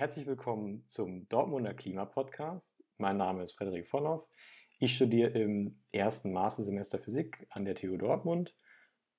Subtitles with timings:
[0.00, 2.82] Herzlich willkommen zum Dortmunder Klimapodcast.
[2.96, 4.26] Mein Name ist Frederik Vonhoff.
[4.78, 8.56] Ich studiere im ersten Mastersemester Physik an der TU Dortmund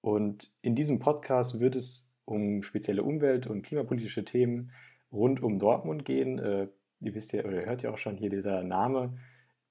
[0.01, 4.71] und in diesem Podcast wird es um spezielle Umwelt- und klimapolitische Themen
[5.11, 6.39] rund um Dortmund gehen.
[6.39, 6.69] Äh,
[6.99, 9.19] ihr wisst ja, oder hört ja auch schon hier dieser Name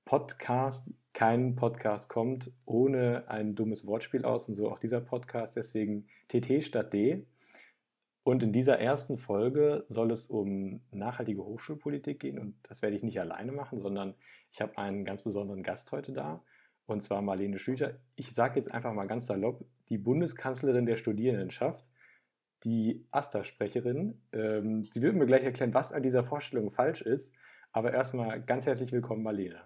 [0.04, 0.94] Podcast.
[1.12, 5.56] Kein Podcast kommt ohne ein dummes Wortspiel aus und so auch dieser Podcast.
[5.56, 7.26] Deswegen TT statt D.
[8.30, 12.38] Und in dieser ersten Folge soll es um nachhaltige Hochschulpolitik gehen.
[12.38, 14.14] Und das werde ich nicht alleine machen, sondern
[14.52, 16.40] ich habe einen ganz besonderen Gast heute da.
[16.86, 17.98] Und zwar Marlene Schlüter.
[18.14, 21.90] Ich sage jetzt einfach mal ganz salopp, die Bundeskanzlerin der Studierendenschaft,
[22.62, 24.22] die AStA-Sprecherin.
[24.32, 27.34] Ähm, sie wird mir gleich erklären, was an dieser Vorstellung falsch ist.
[27.72, 29.60] Aber erstmal ganz herzlich willkommen, Marlene.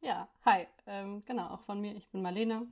[0.00, 0.68] Ja, hi.
[0.86, 1.96] Ähm, genau, auch von mir.
[1.96, 2.68] Ich bin Marlene.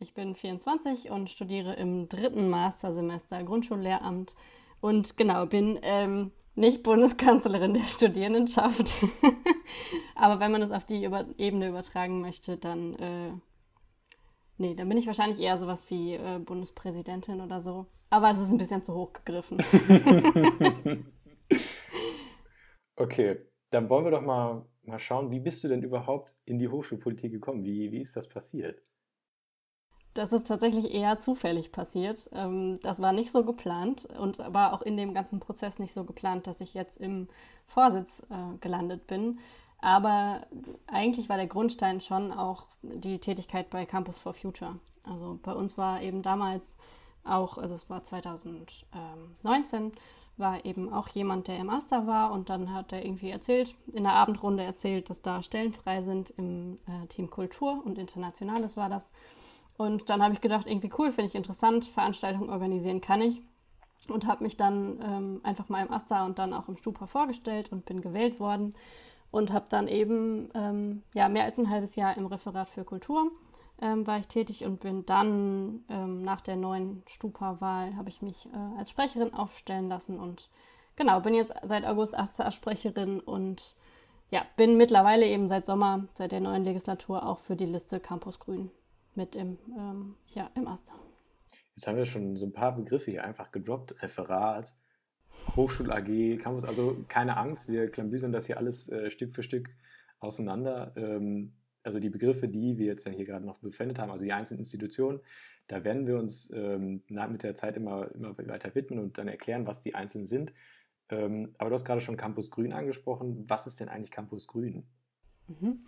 [0.00, 4.36] Ich bin 24 und studiere im dritten Mastersemester Grundschullehramt
[4.80, 8.94] und genau, bin ähm, nicht Bundeskanzlerin der Studierendenschaft.
[10.14, 13.32] Aber wenn man es auf die Über Ebene übertragen möchte, dann, äh,
[14.56, 17.86] nee, dann bin ich wahrscheinlich eher sowas wie äh, Bundespräsidentin oder so.
[18.08, 19.58] Aber es ist ein bisschen zu hoch gegriffen.
[22.94, 23.40] okay,
[23.70, 27.32] dann wollen wir doch mal, mal schauen, wie bist du denn überhaupt in die Hochschulpolitik
[27.32, 27.64] gekommen?
[27.64, 28.80] Wie, wie ist das passiert?
[30.18, 32.28] Das ist tatsächlich eher zufällig passiert.
[32.32, 36.02] Ähm, das war nicht so geplant und war auch in dem ganzen Prozess nicht so
[36.02, 37.28] geplant, dass ich jetzt im
[37.68, 39.38] Vorsitz äh, gelandet bin.
[39.80, 40.44] Aber
[40.88, 44.80] eigentlich war der Grundstein schon auch die Tätigkeit bei Campus for Future.
[45.04, 46.74] Also bei uns war eben damals
[47.22, 49.92] auch, also es war 2019,
[50.36, 54.02] war eben auch jemand, der im Aster war und dann hat er irgendwie erzählt, in
[54.02, 58.88] der Abendrunde erzählt, dass da Stellen frei sind im äh, Team Kultur und Internationales war
[58.88, 59.12] das.
[59.78, 63.40] Und dann habe ich gedacht, irgendwie cool, finde ich interessant, Veranstaltungen organisieren kann ich.
[64.08, 67.70] Und habe mich dann ähm, einfach mal im Asta und dann auch im Stupa vorgestellt
[67.72, 68.74] und bin gewählt worden.
[69.30, 73.30] Und habe dann eben ähm, ja, mehr als ein halbes Jahr im Referat für Kultur
[73.80, 78.46] ähm, war ich tätig und bin dann ähm, nach der neuen Stupa-Wahl, habe ich mich
[78.46, 80.18] äh, als Sprecherin aufstellen lassen.
[80.18, 80.50] Und
[80.96, 83.76] genau, bin jetzt seit August Asta-Sprecherin und
[84.30, 88.40] ja, bin mittlerweile eben seit Sommer, seit der neuen Legislatur auch für die Liste Campus
[88.40, 88.72] Grün
[89.18, 90.94] mit im, ähm, ja, im Aster.
[91.74, 94.00] Jetzt haben wir schon so ein paar Begriffe hier einfach gedroppt.
[94.02, 94.74] Referat,
[95.56, 96.64] Hochschul AG, Campus.
[96.64, 99.68] Also keine Angst, wir klambüsern das hier alles äh, Stück für Stück
[100.20, 100.92] auseinander.
[100.96, 101.52] Ähm,
[101.82, 104.60] also die Begriffe, die wir jetzt dann hier gerade noch befändet haben, also die einzelnen
[104.60, 105.20] Institutionen,
[105.66, 109.66] da werden wir uns ähm, mit der Zeit immer, immer weiter widmen und dann erklären,
[109.66, 110.52] was die einzelnen sind.
[111.10, 113.44] Ähm, aber du hast gerade schon Campus Grün angesprochen.
[113.48, 114.86] Was ist denn eigentlich Campus Grün?
[115.48, 115.80] Mhm.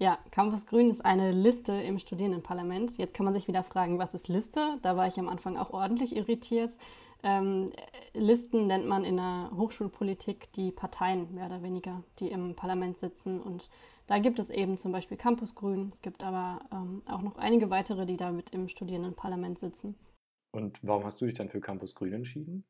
[0.00, 2.96] Ja, Campus Grün ist eine Liste im Studierendenparlament.
[2.96, 4.78] Jetzt kann man sich wieder fragen, was ist Liste?
[4.80, 6.72] Da war ich am Anfang auch ordentlich irritiert.
[7.22, 7.70] Ähm,
[8.14, 13.42] Listen nennt man in der Hochschulpolitik die Parteien mehr oder weniger, die im Parlament sitzen.
[13.42, 13.68] Und
[14.06, 15.90] da gibt es eben zum Beispiel Campus Grün.
[15.92, 19.96] Es gibt aber ähm, auch noch einige weitere, die da mit im Studierendenparlament sitzen.
[20.52, 22.64] Und warum hast du dich dann für Campus Grün entschieden?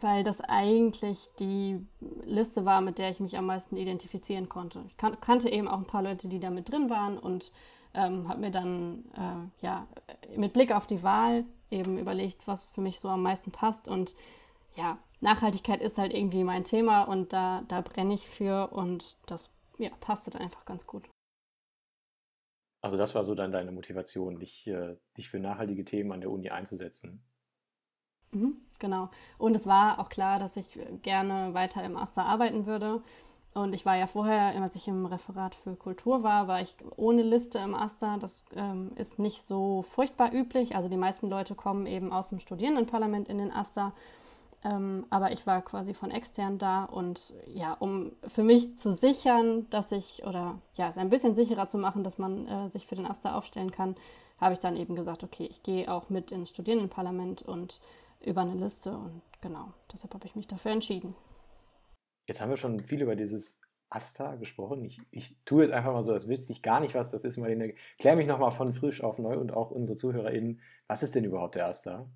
[0.00, 1.84] Weil das eigentlich die
[2.24, 4.82] Liste war, mit der ich mich am meisten identifizieren konnte.
[4.86, 7.52] Ich kan kannte eben auch ein paar Leute, die da mit drin waren und
[7.94, 9.86] ähm, habe mir dann äh, ja
[10.36, 14.14] mit Blick auf die Wahl eben überlegt, was für mich so am meisten passt und
[14.76, 19.50] ja, Nachhaltigkeit ist halt irgendwie mein Thema und da, da brenne ich für und das
[19.78, 21.08] ja, passte dann einfach ganz gut.
[22.82, 26.30] Also das war so dann deine Motivation, dich, äh, dich für nachhaltige Themen an der
[26.30, 27.22] Uni einzusetzen.
[28.32, 29.08] Mhm, genau.
[29.38, 33.02] Und es war auch klar, dass ich gerne weiter im Aster arbeiten würde.
[33.52, 37.22] Und ich war ja vorher, als ich im Referat für Kultur war, war ich ohne
[37.22, 38.18] Liste im Aster.
[38.20, 40.76] Das ähm, ist nicht so furchtbar üblich.
[40.76, 43.92] Also die meisten Leute kommen eben aus dem Studierendenparlament in den Aster.
[44.62, 49.66] Ähm, aber ich war quasi von extern da und ja, um für mich zu sichern,
[49.70, 52.94] dass ich, oder ja, es ein bisschen sicherer zu machen, dass man äh, sich für
[52.94, 53.96] den Aster aufstellen kann,
[54.38, 57.80] habe ich dann eben gesagt, okay, ich gehe auch mit ins Studierendenparlament und
[58.24, 61.14] über eine Liste und genau, deshalb habe ich mich dafür entschieden.
[62.26, 64.84] Jetzt haben wir schon viel über dieses Asta gesprochen.
[64.84, 67.38] Ich, ich tue jetzt einfach mal so, als wüsste ich gar nicht, was das ist.
[67.38, 70.60] Marlene, klär mich nochmal von frisch auf neu und auch unsere ZuhörerInnen.
[70.86, 72.06] Was ist denn überhaupt der Asta?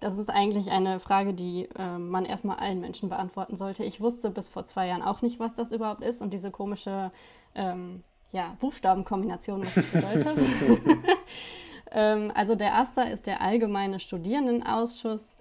[0.00, 3.84] Das ist eigentlich eine Frage, die äh, man erstmal allen Menschen beantworten sollte.
[3.84, 7.12] Ich wusste bis vor zwei Jahren auch nicht, was das überhaupt ist und diese komische
[7.54, 8.02] ähm,
[8.32, 10.38] ja, Buchstabenkombination, was das bedeutet.
[11.94, 15.36] Ähm, also der AStA ist der Allgemeine Studierendenausschuss.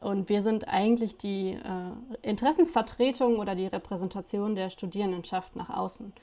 [0.00, 6.14] Und wir sind eigentlich die äh, Interessensvertretung oder die Repräsentation der Studierendenschaft nach außen.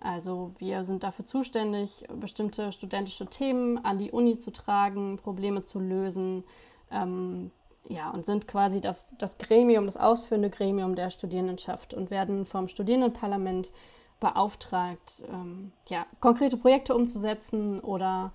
[0.00, 5.80] Also wir sind dafür zuständig, bestimmte studentische Themen an die Uni zu tragen, Probleme zu
[5.80, 6.44] lösen,
[6.92, 7.50] ähm,
[7.88, 12.68] ja, und sind quasi das, das Gremium, das ausführende Gremium der Studierendenschaft und werden vom
[12.68, 13.72] Studierendenparlament
[14.20, 18.32] beauftragt, ähm, ja, konkrete Projekte umzusetzen oder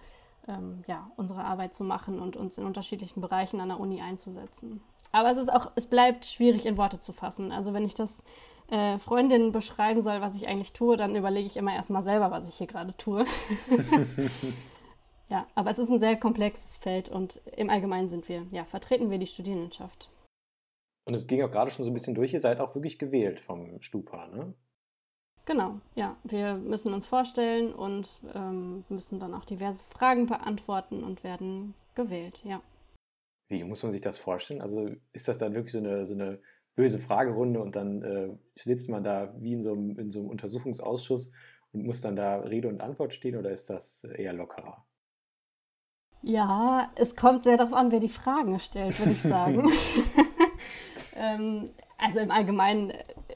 [0.50, 4.82] ähm, ja, unsere Arbeit zu machen und uns in unterschiedlichen Bereichen an der Uni einzusetzen.
[5.12, 7.52] Aber es ist auch, es bleibt schwierig in Worte zu fassen.
[7.52, 8.24] Also wenn ich das
[8.70, 12.48] äh, Freundinnen beschreiben soll, was ich eigentlich tue, dann überlege ich immer erstmal selber, was
[12.48, 13.26] ich hier gerade tue.
[15.30, 19.10] ja, aber es ist ein sehr komplexes Feld und im Allgemeinen sind wir, ja, vertreten
[19.10, 20.10] wir die Studierendenschaft.
[21.06, 23.40] Und es ging auch gerade schon so ein bisschen durch, ihr seid auch wirklich gewählt
[23.40, 24.54] vom Stupa, ne?
[25.50, 26.16] Genau, ja.
[26.26, 32.40] Wir müssen uns vorstellen und ähm, müssen dann auch diverse Fragen beantworten und werden gewählt,
[32.44, 32.62] ja.
[33.48, 34.62] Wie muss man sich das vorstellen?
[34.62, 36.40] Also ist das dann wirklich so eine, so eine
[36.76, 40.30] böse Fragerunde und dann äh, sitzt man da wie in so, einem, in so einem
[40.30, 41.32] Untersuchungsausschuss
[41.72, 44.86] und muss dann da Rede und Antwort stehen oder ist das eher lockerer?
[46.22, 49.68] Ja, es kommt sehr darauf an, wer die Fragen stellt, würde ich sagen.
[51.16, 52.94] ähm, also im Allgemeinen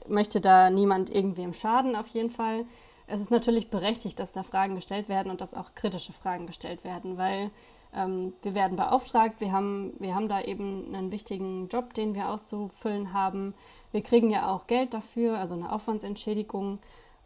[0.08, 2.64] möchte da niemand irgendwem schaden, auf jeden Fall.
[3.06, 6.84] Es ist natürlich berechtigt, dass da Fragen gestellt werden und dass auch kritische Fragen gestellt
[6.84, 7.50] werden, weil
[7.94, 12.30] ähm, wir werden beauftragt, wir haben, wir haben da eben einen wichtigen Job, den wir
[12.30, 13.54] auszufüllen haben.
[13.92, 16.78] Wir kriegen ja auch Geld dafür, also eine Aufwandsentschädigung.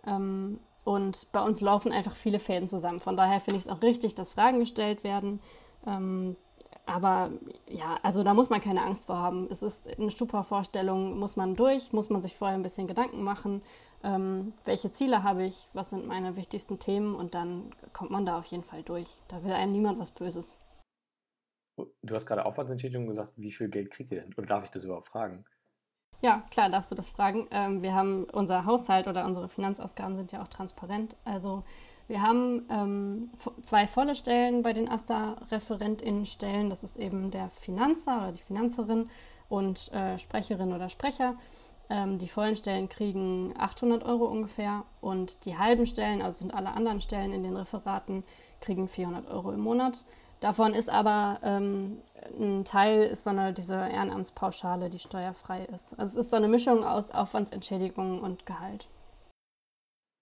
[0.06, 3.00] Ähm, und bei uns laufen einfach viele Fäden zusammen.
[3.00, 5.40] Von daher finde ich es auch richtig, dass Fragen gestellt werden.
[5.86, 6.36] Ähm,
[6.88, 7.30] aber
[7.68, 9.46] ja, also da muss man keine Angst vor haben.
[9.50, 13.62] Es ist eine Stupa-Vorstellung, muss man durch, muss man sich vorher ein bisschen Gedanken machen,
[14.02, 18.38] ähm, welche Ziele habe ich, was sind meine wichtigsten Themen und dann kommt man da
[18.38, 19.08] auf jeden Fall durch.
[19.28, 20.56] Da will einem niemand was Böses.
[22.02, 24.34] Du hast gerade Aufwandsentschädigung gesagt, wie viel Geld kriegt ihr denn?
[24.34, 25.44] Oder darf ich das überhaupt fragen?
[26.20, 27.46] Ja, klar, darfst du das fragen.
[27.50, 31.16] Ähm, wir haben unser Haushalt oder unsere Finanzausgaben sind ja auch transparent.
[31.24, 31.64] Also
[32.08, 33.30] wir haben ähm,
[33.62, 36.70] zwei volle Stellen bei den AStA-ReferentInnen-Stellen.
[36.70, 39.10] Das ist eben der Finanzer oder die Finanzerin
[39.50, 41.36] und äh, Sprecherin oder Sprecher.
[41.90, 46.70] Ähm, die vollen Stellen kriegen 800 Euro ungefähr und die halben Stellen, also sind alle
[46.70, 48.24] anderen Stellen in den Referaten,
[48.60, 50.04] kriegen 400 Euro im Monat.
[50.40, 51.98] Davon ist aber ähm,
[52.38, 55.98] ein Teil ist so eine, diese Ehrenamtspauschale, die steuerfrei ist.
[55.98, 58.86] Also es ist so eine Mischung aus Aufwandsentschädigung und Gehalt.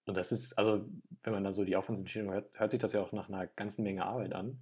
[0.07, 0.85] Und das ist, also
[1.21, 3.83] wenn man da so die Aufwandsentschädigung hört, hört sich das ja auch nach einer ganzen
[3.83, 4.59] Menge Arbeit an.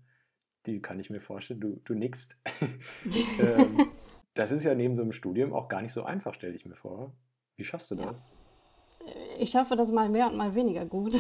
[0.66, 1.60] Die kann ich mir vorstellen.
[1.60, 2.38] Du, du nickst.
[3.40, 3.88] ähm,
[4.34, 6.76] das ist ja neben so einem Studium auch gar nicht so einfach, stelle ich mir
[6.76, 7.14] vor.
[7.56, 8.28] Wie schaffst du das?
[8.28, 9.12] Ja.
[9.38, 11.16] Ich schaffe das mal mehr und mal weniger gut.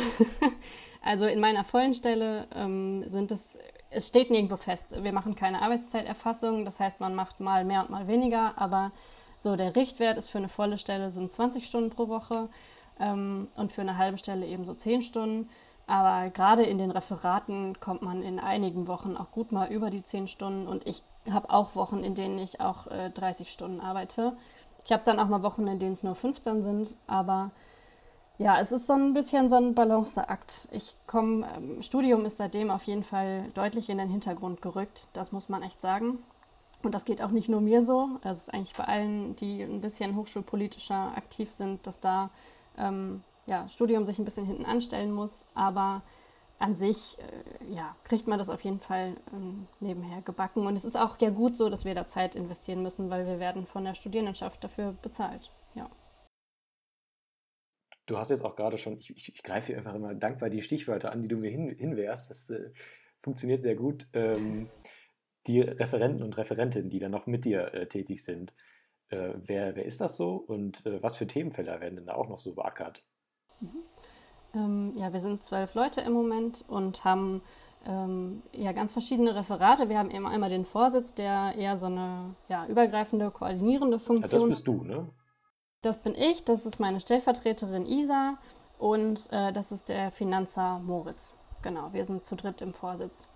[1.03, 3.59] also in meiner vollen Stelle ähm, sind es,
[3.91, 5.03] es steht nirgendwo fest.
[5.03, 8.91] Wir machen keine Arbeitszeiterfassung, das heißt, man macht mal mehr und mal weniger, aber
[9.37, 12.49] so der Richtwert ist für eine volle Stelle sind 20 Stunden pro Woche
[12.99, 15.49] ähm, und für eine halbe Stelle eben so zehn Stunden.
[15.87, 20.03] Aber gerade in den Referaten kommt man in einigen Wochen auch gut mal über die
[20.03, 24.35] zehn Stunden und ich habe auch Wochen, in denen ich auch äh, 30 Stunden arbeite.
[24.83, 27.51] Ich habe dann auch mal Wochen, in denen es nur 15 sind, aber
[28.37, 30.67] ja, es ist so ein bisschen so ein Balanceakt.
[30.71, 35.31] Ich komme, ähm, Studium ist seitdem auf jeden Fall deutlich in den Hintergrund gerückt, das
[35.31, 36.19] muss man echt sagen.
[36.83, 39.81] Und das geht auch nicht nur mir so, es ist eigentlich bei allen, die ein
[39.81, 42.29] bisschen hochschulpolitischer aktiv sind, dass da
[42.77, 46.03] ähm, ja, Studium sich ein bisschen hinten anstellen muss, aber
[46.57, 50.65] an sich äh, ja, kriegt man das auf jeden Fall ähm, nebenher gebacken.
[50.65, 53.39] Und es ist auch ja gut so, dass wir da Zeit investieren müssen, weil wir
[53.39, 55.51] werden von der Studierendenschaft dafür bezahlt.
[55.73, 55.89] Ja.
[58.05, 61.11] Du hast jetzt auch gerade schon, ich, ich, ich greife einfach immer dankbar die Stichwörter
[61.11, 62.29] an, die du mir hin, hinwehrst.
[62.29, 62.71] Das äh,
[63.21, 64.07] funktioniert sehr gut.
[64.13, 64.69] Ähm,
[65.47, 68.53] die Referenten und Referentinnen, die dann noch mit dir äh, tätig sind.
[69.09, 72.27] Äh, wer, wer ist das so und äh, was für Themenfelder werden denn da auch
[72.27, 73.03] noch so beackert?
[73.59, 73.83] Mhm.
[74.53, 77.41] Ähm, ja, wir sind zwölf Leute im Moment und haben
[77.85, 79.89] ähm, ja ganz verschiedene Referate.
[79.89, 84.41] Wir haben immer einmal den Vorsitz, der eher so eine ja, übergreifende, koordinierende Funktion.
[84.41, 85.07] Ja, das bist du, ne?
[85.81, 88.39] Das bin ich, das ist meine Stellvertreterin Isa
[88.79, 91.35] und äh, das ist der Finanzer Moritz.
[91.61, 93.27] Genau, wir sind zu dritt im Vorsitz.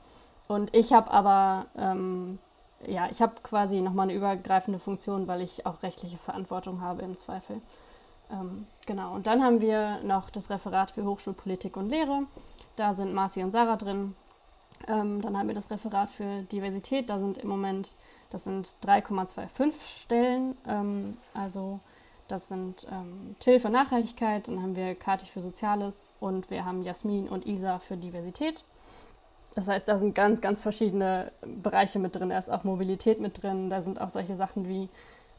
[0.47, 2.39] Und ich habe aber ähm,
[2.87, 7.17] ja, ich habe quasi nochmal eine übergreifende Funktion, weil ich auch rechtliche Verantwortung habe im
[7.17, 7.61] Zweifel.
[8.31, 12.21] Ähm, genau, und dann haben wir noch das Referat für Hochschulpolitik und Lehre.
[12.75, 14.15] Da sind Marci und Sarah drin.
[14.87, 17.09] Ähm, dann haben wir das Referat für Diversität.
[17.09, 17.95] Da sind im Moment,
[18.29, 20.57] das sind 3,25 Stellen.
[20.67, 21.79] Ähm, also
[22.29, 26.83] das sind ähm, Till für Nachhaltigkeit, dann haben wir Kati für Soziales und wir haben
[26.83, 28.63] Jasmin und Isa für Diversität.
[29.59, 32.29] Das heißt, da sind ganz, ganz verschiedene Bereiche mit drin.
[32.29, 33.69] Da ist auch Mobilität mit drin.
[33.69, 34.87] Da sind auch solche Sachen wie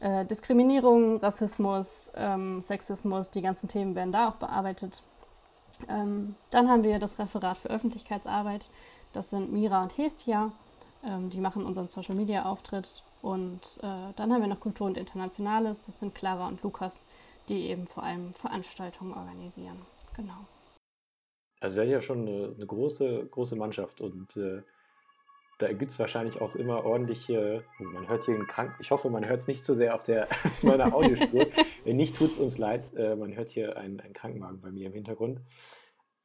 [0.01, 3.31] äh, Diskriminierung, Rassismus, ähm, Sexismus.
[3.31, 5.03] Die ganzen Themen werden da auch bearbeitet.
[5.89, 8.69] Ähm, dann haben wir das Referat für Öffentlichkeitsarbeit.
[9.15, 10.53] Das sind Mira und Hestia.
[11.03, 13.03] Ähm, die machen unseren Social-Media-Auftritt.
[13.23, 17.07] Und äh, dann haben wir noch Kultur und Internationales, das sind Clara und Lukas,
[17.49, 19.81] die eben vor allem Veranstaltungen organisieren.
[20.15, 20.45] Genau.
[21.61, 24.63] Also seid ja schon eine, eine, große, große Mannschaft und äh,
[25.59, 29.11] da gibt es wahrscheinlich auch immer ordentliche, oh, man hört hier einen Krank, ich hoffe,
[29.11, 31.47] man hört es nicht zu so sehr auf, der, auf meiner Audiospur.
[31.85, 34.87] Wenn nicht, tut es uns leid, äh, man hört hier einen, einen Krankenwagen bei mir
[34.87, 35.43] im Hintergrund.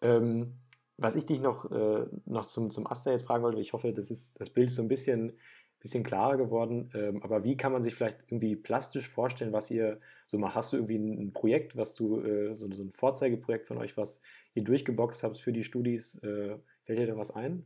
[0.02, 0.54] Ähm,
[0.98, 4.10] was ich dich noch, äh, noch zum, zum Aster jetzt fragen wollte, ich hoffe, das,
[4.12, 5.34] ist, das Bild ist so ein bisschen,
[5.80, 10.00] bisschen klarer geworden, ähm, aber wie kann man sich vielleicht irgendwie plastisch vorstellen, was ihr
[10.26, 10.56] so macht?
[10.56, 13.98] Hast du irgendwie ein, ein Projekt, was du, äh, so, so, ein Vorzeigeprojekt von euch,
[13.98, 14.22] was
[14.56, 16.16] ihr durchgeboxt habt für die Studis?
[16.24, 17.66] Äh, fällt dir da was ein?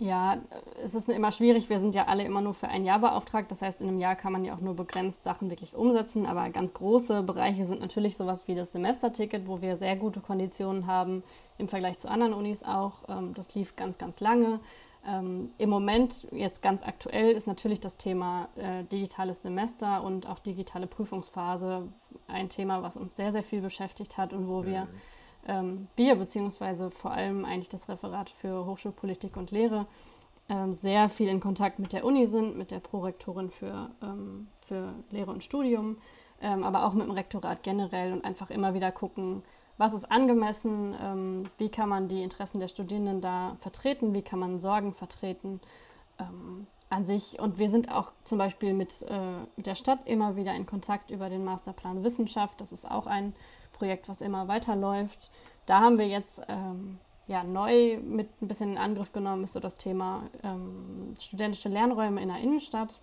[0.00, 0.38] Ja,
[0.80, 1.68] es ist immer schwierig.
[1.68, 3.50] Wir sind ja alle immer nur für ein Jahr beauftragt.
[3.50, 6.24] Das heißt, in einem Jahr kann man ja auch nur begrenzt Sachen wirklich umsetzen.
[6.24, 10.86] Aber ganz große Bereiche sind natürlich sowas wie das Semesterticket, wo wir sehr gute Konditionen
[10.86, 11.24] haben
[11.58, 13.08] im Vergleich zu anderen Unis auch.
[13.08, 14.60] Ähm, das lief ganz, ganz lange.
[15.04, 20.38] Ähm, Im Moment, jetzt ganz aktuell, ist natürlich das Thema äh, digitales Semester und auch
[20.38, 21.88] digitale Prüfungsphase
[22.28, 24.88] ein Thema, was uns sehr, sehr viel beschäftigt hat und wo wir mhm
[25.46, 29.86] ähm, wir beziehungsweise vor allem eigentlich das Referat für Hochschulpolitik und Lehre
[30.48, 34.94] ähm, sehr viel in Kontakt mit der Uni sind, mit der Prorektorin für, ähm, für
[35.10, 35.98] Lehre und Studium,
[36.40, 39.42] ähm, aber auch mit dem Rektorat generell und einfach immer wieder gucken,
[39.76, 44.40] was ist angemessen, ähm, wie kann man die Interessen der Studierenden da vertreten, wie kann
[44.40, 45.60] man Sorgen vertreten
[46.18, 47.38] ähm, an sich.
[47.38, 51.10] Und wir sind auch zum Beispiel mit, äh, mit der Stadt immer wieder in Kontakt
[51.10, 52.60] über den Masterplan Wissenschaft.
[52.60, 53.34] Das ist auch ein
[53.78, 55.30] Projekt, was immer weiterläuft.
[55.66, 59.60] Da haben wir jetzt ähm, ja, neu mit ein bisschen in Angriff genommen, ist so
[59.60, 63.00] das Thema ähm, studentische Lernräume in der Innenstadt,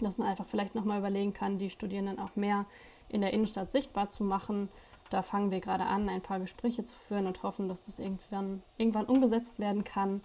[0.00, 2.66] dass man einfach vielleicht nochmal überlegen kann, die Studierenden auch mehr
[3.08, 4.68] in der Innenstadt sichtbar zu machen.
[5.10, 8.62] Da fangen wir gerade an, ein paar Gespräche zu führen und hoffen, dass das irgendwann,
[8.76, 10.22] irgendwann umgesetzt werden kann.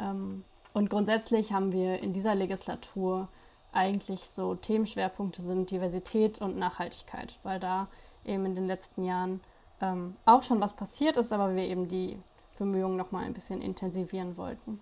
[0.00, 3.28] Ähm, und grundsätzlich haben wir in dieser Legislatur
[3.72, 7.88] eigentlich so Themenschwerpunkte sind Diversität und Nachhaltigkeit, weil da
[8.24, 9.40] eben in den letzten Jahren
[9.80, 12.18] ähm, auch schon was passiert ist, aber wir eben die
[12.58, 14.80] Bemühungen noch mal ein bisschen intensivieren wollten.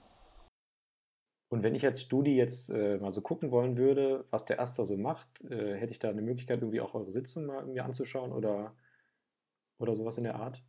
[1.52, 4.85] Und wenn ich als Studi jetzt äh, mal so gucken wollen würde, was der Aster
[4.85, 8.32] so macht, äh, hätte ich da eine Möglichkeit, irgendwie auch eure Sitzung mal irgendwie anzuschauen
[8.32, 8.75] oder,
[9.78, 10.62] oder sowas in der Art?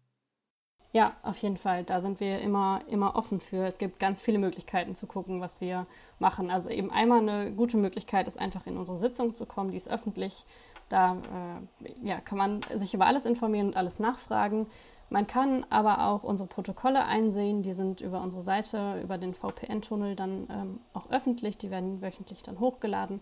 [0.94, 1.84] Ja, auf jeden Fall.
[1.84, 3.66] Da sind wir immer, immer offen für.
[3.66, 5.88] Es gibt ganz viele Möglichkeiten zu gucken, was wir
[6.20, 6.50] machen.
[6.50, 9.72] Also eben einmal eine gute Möglichkeit ist einfach in unsere Sitzung zu kommen.
[9.72, 10.46] Die ist öffentlich.
[10.92, 11.18] Da
[11.84, 14.68] äh, ja, kann man sich über alles informieren und alles nachfragen.
[15.10, 17.64] Man kann aber auch unsere Protokolle einsehen.
[17.64, 21.58] Die sind über unsere Seite, über den VPN-Tunnel dann ähm, auch öffentlich.
[21.58, 23.20] Die werden wöchentlich dann hochgeladen.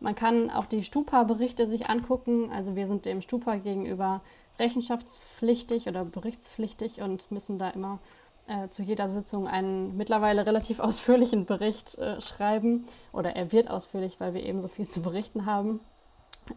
[0.00, 2.50] Man kann auch die Stupa-Berichte sich angucken.
[2.52, 4.22] Also wir sind dem Stupa gegenüber
[4.58, 7.98] rechenschaftspflichtig oder berichtspflichtig und müssen da immer
[8.46, 12.86] äh, zu jeder Sitzung einen mittlerweile relativ ausführlichen Bericht äh, schreiben.
[13.12, 15.80] Oder er wird ausführlich, weil wir eben so viel zu berichten haben.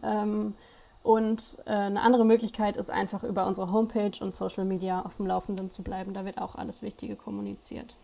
[0.02, 0.54] Ähm,
[1.02, 5.26] und äh, eine andere Möglichkeit ist einfach über unsere Homepage und Social Media auf dem
[5.26, 6.12] Laufenden zu bleiben.
[6.12, 7.96] Da wird auch alles Wichtige kommuniziert.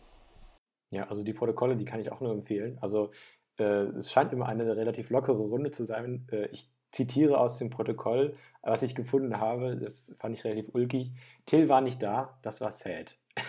[0.90, 2.78] Ja, also die Protokolle, die kann ich auch nur empfehlen.
[2.80, 3.10] Also
[3.58, 6.26] äh, es scheint immer eine relativ lockere Runde zu sein.
[6.30, 11.12] Äh, ich zitiere aus dem Protokoll, was ich gefunden habe, das fand ich relativ ulkig.
[11.44, 13.18] Till war nicht da, das war sad.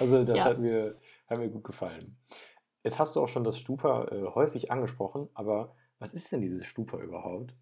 [0.00, 0.44] also das ja.
[0.44, 0.96] hat, mir,
[1.26, 2.16] hat mir gut gefallen.
[2.84, 6.66] Jetzt hast du auch schon das Stupa äh, häufig angesprochen, aber was ist denn dieses
[6.66, 7.54] Stupa überhaupt?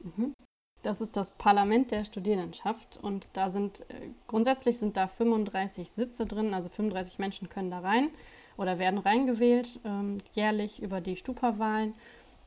[0.00, 0.34] Mhm.
[0.82, 6.26] Das ist das Parlament der Studierendenschaft und da sind äh, grundsätzlich sind da 35 Sitze
[6.26, 8.10] drin, also 35 Menschen können da rein
[8.56, 11.94] oder werden reingewählt ähm, jährlich über die Stupa-Wahlen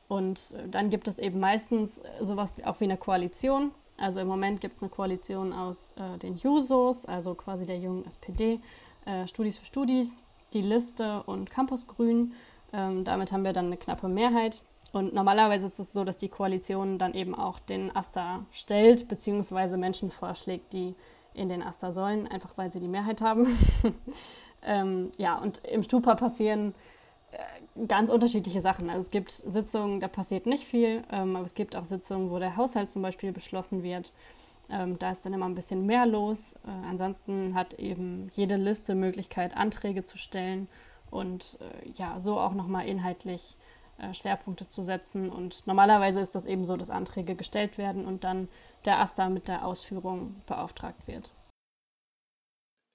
[0.08, 3.70] und äh, dann gibt es eben meistens äh, sowas auch wie eine Koalition.
[3.96, 8.04] Also im Moment gibt es eine Koalition aus äh, den Jusos, also quasi der jungen
[8.04, 8.60] SPD,
[9.06, 10.22] äh, Studis für Studis,
[10.52, 12.34] die Liste und Campus Grün.
[12.72, 14.62] Ähm, damit haben wir dann eine knappe Mehrheit.
[14.96, 19.76] Und normalerweise ist es so, dass die Koalition dann eben auch den Asta stellt, beziehungsweise
[19.76, 20.94] Menschen vorschlägt, die
[21.34, 23.46] in den Asta sollen, einfach weil sie die Mehrheit haben.
[24.62, 26.74] ähm, ja, und im Stupa passieren
[27.30, 28.88] äh, ganz unterschiedliche Sachen.
[28.88, 32.38] Also es gibt Sitzungen, da passiert nicht viel, ähm, aber es gibt auch Sitzungen, wo
[32.38, 34.14] der Haushalt zum Beispiel beschlossen wird.
[34.70, 36.54] Ähm, da ist dann immer ein bisschen mehr los.
[36.66, 40.68] Äh, ansonsten hat eben jede Liste Möglichkeit, Anträge zu stellen
[41.10, 43.58] und äh, ja, so auch nochmal inhaltlich
[44.12, 45.30] Schwerpunkte zu setzen.
[45.30, 48.48] Und normalerweise ist das eben so, dass Anträge gestellt werden und dann
[48.84, 51.30] der AStA mit der Ausführung beauftragt wird.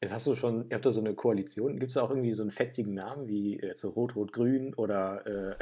[0.01, 1.77] Jetzt hast du schon, ihr habt da so eine Koalition.
[1.79, 5.55] Gibt es da auch irgendwie so einen fetzigen Namen wie äh, so Rot-Rot-Grün oder äh,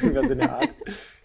[0.02, 0.68] irgendwas in der Art?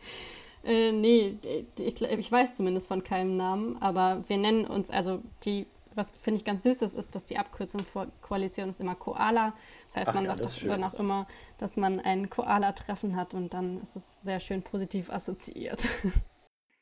[0.64, 1.38] äh, nee,
[1.78, 6.40] ich, ich, weiß zumindest von keinem Namen, aber wir nennen uns, also die was finde
[6.40, 9.54] ich ganz süß ist, dass die Abkürzung für Koalition ist immer Koala.
[9.88, 11.28] Das heißt, Ach man ja, sagt das dann auch immer,
[11.58, 15.88] dass man ein Koala-Treffen hat und dann ist es sehr schön positiv assoziiert.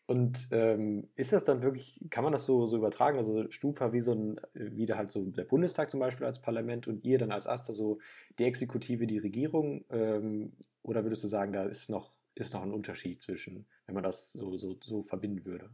[0.07, 3.17] Und ähm, ist das dann wirklich, kann man das so, so übertragen?
[3.17, 7.03] Also Stupa wie so ein, wie halt so der Bundestag zum Beispiel als Parlament und
[7.03, 7.97] ihr dann als Aster so
[8.37, 9.83] die Exekutive, die Regierung?
[9.89, 10.53] Ähm,
[10.83, 14.31] oder würdest du sagen, da ist noch, ist noch ein Unterschied zwischen, wenn man das
[14.31, 15.71] so, so, so verbinden würde?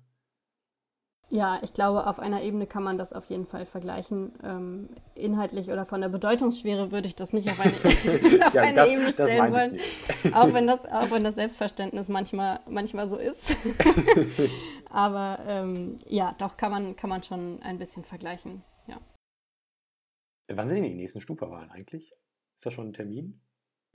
[1.34, 4.34] Ja, ich glaube, auf einer Ebene kann man das auf jeden Fall vergleichen.
[4.44, 7.72] Ähm, inhaltlich oder von der Bedeutungsschwere würde ich das nicht auf eine,
[8.46, 9.80] auf ja, eine das, Ebene stellen wollen.
[10.34, 13.56] auch, wenn das, auch wenn das Selbstverständnis manchmal, manchmal so ist.
[14.90, 18.62] Aber ähm, ja, doch kann man, kann man schon ein bisschen vergleichen.
[18.88, 19.00] Ja.
[20.50, 22.14] Wann sind denn die nächsten Stupa-Wahlen eigentlich?
[22.56, 23.40] Ist da schon ein Termin?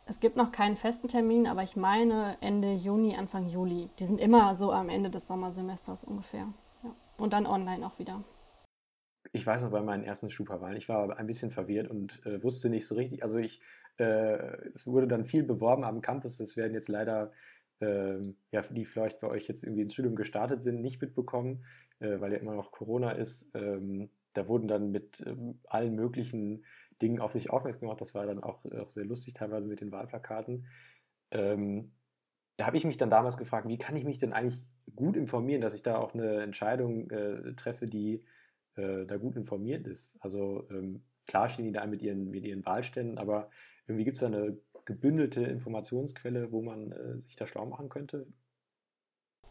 [0.07, 3.91] Es gibt noch keinen festen Termin, aber ich meine Ende Juni, Anfang Juli.
[3.99, 6.49] Die sind immer so am Ende des Sommersemesters ungefähr.
[7.19, 8.23] Und dann online auch wieder.
[9.33, 12.71] Ich weiß noch bei meinen ersten Stupa-Wahlen, ich war ein bisschen verwirrt und äh, wusste
[12.71, 13.23] nicht so richtig.
[13.23, 13.61] Also ich,
[13.99, 16.37] äh, es wurde dann viel beworben am Campus.
[16.37, 17.33] Das werden jetzt leider,
[17.81, 18.21] äh,
[18.51, 21.65] ja, die vielleicht bei euch jetzt irgendwie ins Studium gestartet sind, nicht mitbekommen,
[21.99, 23.51] äh, weil ja immer noch Corona ist.
[23.55, 26.65] Ähm, da wurden dann mit ähm, allen möglichen
[27.03, 28.01] Dingen auf sich aufmerksam gemacht.
[28.01, 30.67] Das war dann auch, auch sehr lustig, teilweise mit den Wahlplakaten.
[31.31, 31.93] Ähm,
[32.57, 34.65] da habe ich mich dann damals gefragt, wie kann ich mich denn eigentlich
[34.95, 38.25] gut informieren, dass ich da auch eine Entscheidung äh, treffe, die
[38.77, 40.19] äh, da gut informiert ist.
[40.21, 43.51] Also ähm, klar stehen die da mit ihren, mit ihren Wahlständen, aber
[43.87, 48.27] irgendwie gibt es da eine gebündelte Informationsquelle, wo man äh, sich da schlau machen könnte.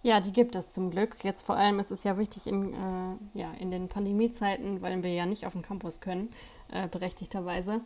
[0.01, 1.23] Ja, die gibt es zum Glück.
[1.23, 5.11] Jetzt vor allem ist es ja wichtig in, äh, ja, in den Pandemiezeiten, weil wir
[5.11, 6.29] ja nicht auf den Campus können,
[6.71, 7.81] äh, berechtigterweise,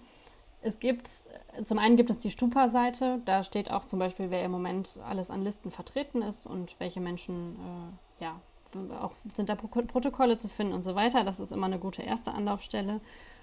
[0.61, 1.09] es gibt,
[1.63, 5.29] zum einen gibt es die Stupa-Seite, da steht auch zum Beispiel, wer im Moment alles
[5.31, 7.55] an Listen vertreten ist und welche Menschen,
[8.19, 8.41] äh, ja,
[9.01, 11.23] auch sind da Protokolle zu finden und so weiter.
[11.23, 13.01] Das ist immer eine gute erste Anlaufstelle.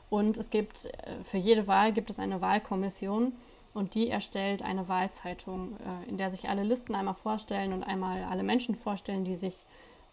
[0.08, 3.32] Und es gibt, äh, für jede Wahl gibt es eine Wahlkommission
[3.74, 8.22] und die erstellt eine Wahlzeitung, äh, in der sich alle Listen einmal vorstellen und einmal
[8.24, 9.66] alle Menschen vorstellen, die sich,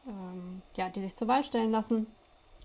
[0.07, 2.07] ähm, ja, die sich zur Wahl stellen lassen.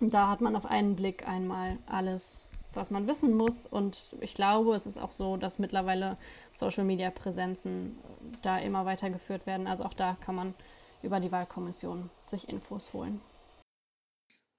[0.01, 2.48] Und da hat man auf einen Blick einmal alles
[2.79, 3.67] was man wissen muss.
[3.67, 6.17] Und ich glaube, es ist auch so, dass mittlerweile
[6.53, 9.67] Social-Media-Präsenzen äh, da immer weitergeführt werden.
[9.67, 10.55] Also auch da kann man
[11.03, 13.21] über die Wahlkommission sich Infos holen.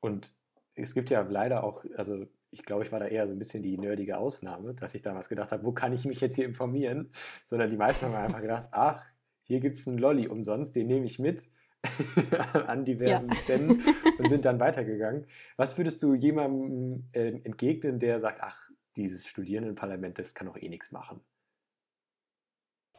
[0.02, 0.34] Und
[0.76, 3.64] es gibt ja leider auch, also ich glaube, ich war da eher so ein bisschen
[3.64, 7.12] die nerdige Ausnahme, dass ich damals gedacht habe, wo kann ich mich jetzt hier informieren?
[7.46, 9.04] Sondern die meisten haben einfach gedacht, ach,
[9.44, 11.50] hier gibt es einen Lolli umsonst, den nehme ich mit
[12.68, 13.36] an diversen ja.
[13.36, 13.84] Ständen
[14.18, 15.26] und sind dann weitergegangen.
[15.56, 20.70] Was würdest du jemandem äh, entgegnen, der sagt, ach, dieses Studierendenparlament, das kann doch eh
[20.70, 21.22] nichts machen?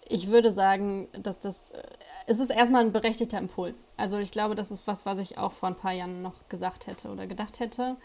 [0.08, 1.82] Ich würde sagen, dass das, äh,
[2.26, 3.86] es ist erstmal ein berechtigter Impuls.
[3.96, 6.86] Also ich glaube, das ist was, was ich auch vor ein paar Jahren noch gesagt
[6.86, 7.96] hätte oder gedacht hätte.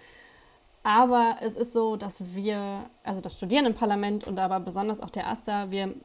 [0.83, 5.71] Aber es ist so, dass wir, also das Studierendenparlament und aber besonders auch der AStA,
[5.71, 5.95] wir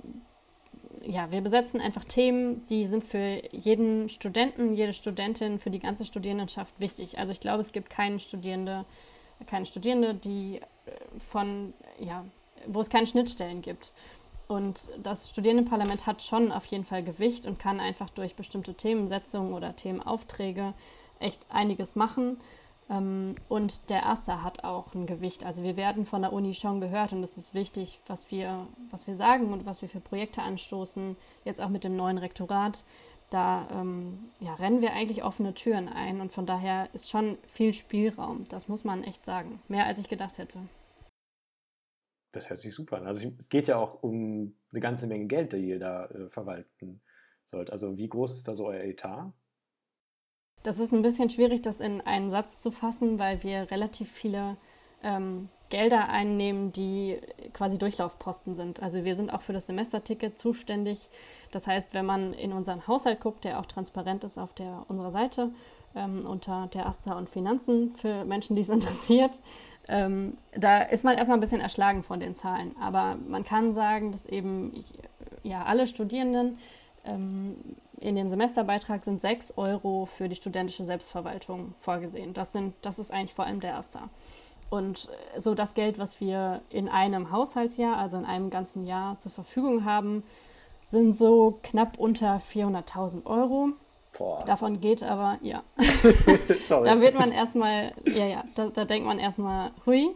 [1.03, 6.05] ja, wir besetzen einfach Themen, die sind für jeden Studenten, jede Studentin, für die ganze
[6.05, 7.19] Studierendenschaft wichtig.
[7.19, 8.85] Also ich glaube, es gibt keine Studierende,
[9.47, 12.25] keine Studierende, die äh, von, ja,
[12.67, 13.95] wo es keine Schnittstellen gibt.
[14.49, 19.55] Und das Studierendenparlament hat schon auf jeden Fall Gewicht und kann einfach durch bestimmte Themensetzungen
[19.55, 20.75] oder Themenaufträge
[21.21, 22.41] echt einiges machen.
[22.91, 25.45] Ähm, und der Erste hat auch ein Gewicht.
[25.45, 29.07] Also wir werden von der Uni schon gehört und es ist wichtig, was wir, was
[29.07, 31.17] wir sagen und was wir für Projekte anstoßen.
[31.45, 32.85] Jetzt auch mit dem neuen Rektorat.
[33.31, 37.73] Da ähm, ja, rennen wir eigentlich offene Türen ein und von daher ist schon viel
[37.73, 38.47] Spielraum.
[38.49, 39.63] Das muss man echt sagen.
[39.69, 40.59] Mehr als ich gedacht hätte.
[42.33, 43.07] Das hört sich super an.
[43.07, 47.01] Also es geht ja auch um eine ganze Menge Geld, die ihr da äh, verwalten
[47.45, 47.71] sollt.
[47.71, 49.33] Also wie groß ist da so euer Etat?
[50.63, 54.57] Das ist ein bisschen schwierig, das in einen Satz zu fassen, weil wir relativ viele
[55.03, 57.19] ähm, Gelder einnehmen, die
[57.55, 58.83] quasi Durchlaufposten sind.
[58.83, 61.09] Also wir sind auch für das Semesterticket zuständig.
[61.53, 65.13] Das heißt, wenn man in unseren Haushalt guckt, der auch transparent ist auf der, unserer
[65.13, 65.51] Seite,
[65.95, 69.41] ähm, unter der Asta und Finanzen für Menschen, die es interessiert,
[69.89, 72.75] ähm, da ist man erstmal ein bisschen erschlagen von den Zahlen.
[72.81, 74.85] Aber man kann sagen, dass eben
[75.43, 76.59] ja, alle Studierenden
[77.05, 82.35] in dem Semesterbeitrag sind 6 Euro für die studentische Selbstverwaltung vorgesehen.
[82.35, 84.01] Das, sind, das ist eigentlich vor allem der Erste.
[84.71, 89.19] Und äh, so das Geld, was wir in einem Haushaltsjahr, also in einem ganzen Jahr
[89.19, 90.23] zur Verfügung haben,
[90.85, 93.71] sind so knapp unter 400.000 Euro.
[94.17, 94.45] Boah.
[94.45, 95.63] Davon geht aber, ja.
[96.67, 96.89] Sorry.
[96.89, 100.11] da wird man erstmal, ja, ja, da, da denkt man erstmal, hui.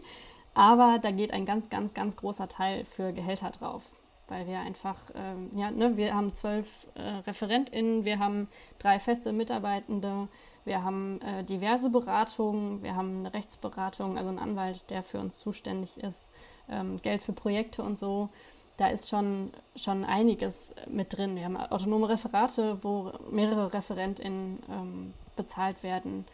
[0.55, 3.83] Aber da geht ein ganz, ganz, ganz großer Teil für Gehälter drauf.
[4.29, 9.33] Weil wir einfach, ähm, ja, ne, wir haben zwölf äh, ReferentInnen, wir haben drei feste
[9.33, 10.29] Mitarbeitende,
[10.65, 15.39] wir haben äh, diverse Beratungen, wir haben eine Rechtsberatung, also einen Anwalt, der für uns
[15.39, 16.31] zuständig ist,
[16.69, 18.31] ähm, Geld für Projekte und so.
[18.77, 21.37] Da ist schon, schon einiges mit drin.
[21.37, 26.25] Wir haben autonome Referate, wo mehrere ReferentInnen ähm, bezahlt werden.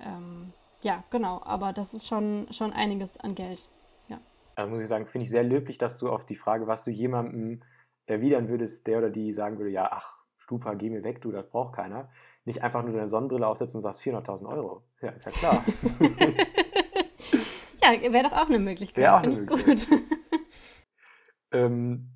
[0.00, 0.52] Ähm,
[0.82, 3.68] ja, genau, aber das ist schon, schon einiges an Geld.
[4.54, 6.90] Also muss ich sagen, finde ich sehr löblich, dass du auf die Frage, was du
[6.90, 7.62] jemandem
[8.06, 11.48] erwidern würdest, der oder die sagen würde, ja, ach, Stupa, geh mir weg, du, das
[11.48, 12.10] braucht keiner.
[12.44, 14.82] Nicht einfach nur deine Sonnenbrille aufsetzen und sagst 400.000 Euro.
[15.00, 15.64] Ja, ist ja klar.
[17.82, 19.88] ja, wäre doch auch eine Möglichkeit, finde ich gut.
[21.52, 22.13] ähm,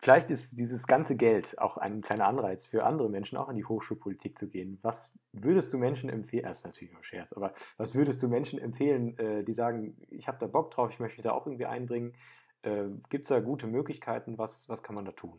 [0.00, 3.64] vielleicht ist dieses ganze Geld auch ein kleiner Anreiz für andere Menschen, auch in die
[3.64, 4.78] Hochschulpolitik zu gehen.
[4.82, 6.44] Was würdest du Menschen empfehlen?
[6.44, 10.26] Das ist natürlich nur Scherz, aber was würdest du Menschen empfehlen, äh, die sagen, ich
[10.26, 12.14] habe da Bock drauf, ich möchte mich da auch irgendwie einbringen?
[12.62, 14.38] Äh, Gibt es da gute Möglichkeiten?
[14.38, 15.38] Was, was kann man da tun?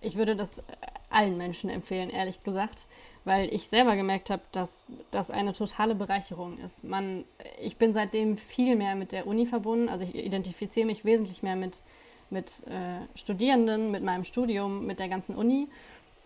[0.00, 0.62] Ich würde das
[1.08, 2.88] allen Menschen empfehlen, ehrlich gesagt,
[3.24, 6.84] weil ich selber gemerkt habe, dass das eine totale Bereicherung ist.
[6.84, 7.24] Man,
[7.58, 11.56] ich bin seitdem viel mehr mit der Uni verbunden, also ich identifiziere mich wesentlich mehr
[11.56, 11.82] mit,
[12.30, 15.68] mit äh, Studierenden, mit meinem Studium, mit der ganzen Uni.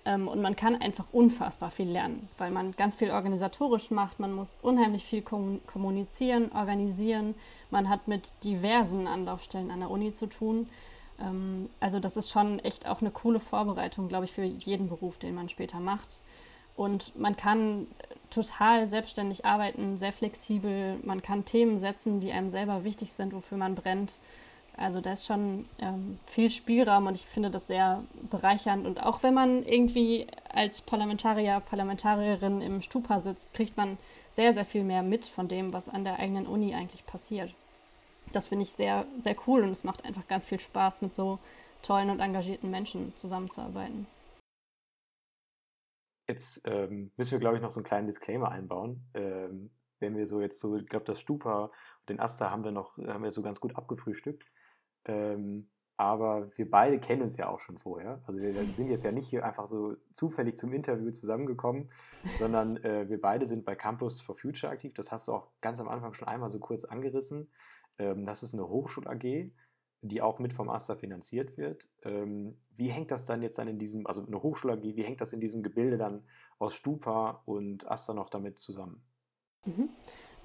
[0.05, 4.33] Ähm, und man kann einfach unfassbar viel lernen, weil man ganz viel organisatorisch macht, man
[4.33, 7.35] muss unheimlich viel kommunizieren, organisieren,
[7.71, 10.69] man hat mit diversen Anlaufstellen an der Uni zu tun.
[11.21, 15.19] Ähm, also das ist schon echt auch eine coole Vorbereitung, glaube ich, für jeden Beruf,
[15.19, 16.23] den man später macht.
[16.77, 17.89] Und man kann
[18.31, 20.97] total selbstständig arbeiten, sehr flexibel.
[21.03, 24.21] Man kann Themen setzen, die einem selber wichtig sind, wofür man brennt.
[24.79, 28.87] Also da ist schon ähm, viel Spielraum und ich finde das sehr bereichernd.
[28.87, 33.99] Und auch wenn man irgendwie als Parlamentarier, Parlamentarierin im Stupa sitzt, kriegt man
[34.33, 37.53] sehr, sehr viel mehr mit von dem, was an der eigenen Uni eigentlich passiert
[38.33, 41.38] das finde ich sehr, sehr cool und es macht einfach ganz viel Spaß, mit so
[41.83, 44.07] tollen und engagierten Menschen zusammenzuarbeiten.
[46.29, 49.09] Jetzt ähm, müssen wir, glaube ich, noch so einen kleinen Disclaimer einbauen.
[49.14, 52.71] Ähm, wenn wir so jetzt so, ich glaube, das Stupa und den Asta haben wir
[52.71, 54.45] noch, haben wir so ganz gut abgefrühstückt.
[55.09, 58.23] Ähm, aber wir beide kennen uns ja auch schon vorher.
[58.25, 61.90] Also wir sind jetzt ja nicht hier einfach so zufällig zum Interview zusammengekommen,
[62.38, 64.94] sondern äh, wir beide sind bei Campus for Future aktiv.
[64.94, 67.51] Das hast du auch ganz am Anfang schon einmal so kurz angerissen.
[67.99, 69.51] Ähm, das ist eine Hochschul-AG,
[70.03, 71.88] die auch mit vom AStA finanziert wird.
[72.05, 75.33] Ähm, wie hängt das dann jetzt dann in diesem, also eine Hochschul-AG, wie hängt das
[75.33, 76.23] in diesem Gebilde dann
[76.61, 79.03] aus Stupa und AStA noch damit zusammen?
[79.64, 79.88] Mhm.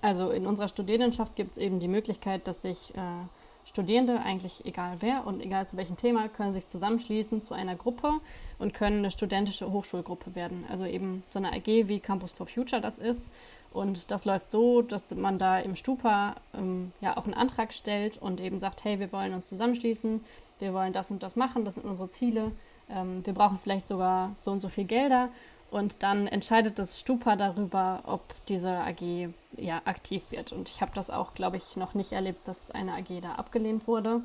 [0.02, 3.26] Also in unserer Studierendenschaft gibt es eben die Möglichkeit, dass sich äh,
[3.65, 8.12] Studierende, eigentlich egal wer und egal zu welchem Thema, können sich zusammenschließen zu einer Gruppe
[8.60, 10.65] und können eine studentische Hochschulgruppe werden.
[10.69, 13.32] Also eben so eine AG wie Campus for Future das ist.
[13.71, 18.17] Und das läuft so, dass man da im Stupa ähm, ja auch einen Antrag stellt
[18.17, 20.23] und eben sagt, hey, wir wollen uns zusammenschließen,
[20.60, 22.52] wir wollen das und das machen, das sind unsere Ziele,
[22.89, 25.30] ähm, wir brauchen vielleicht sogar so und so viel Gelder.
[25.73, 30.51] Und dann entscheidet das Stupa darüber, ob diese AG ja aktiv wird.
[30.51, 33.88] Und ich habe das auch, glaube ich, noch nicht erlebt, dass eine AG da abgelehnt
[33.88, 34.21] wurde.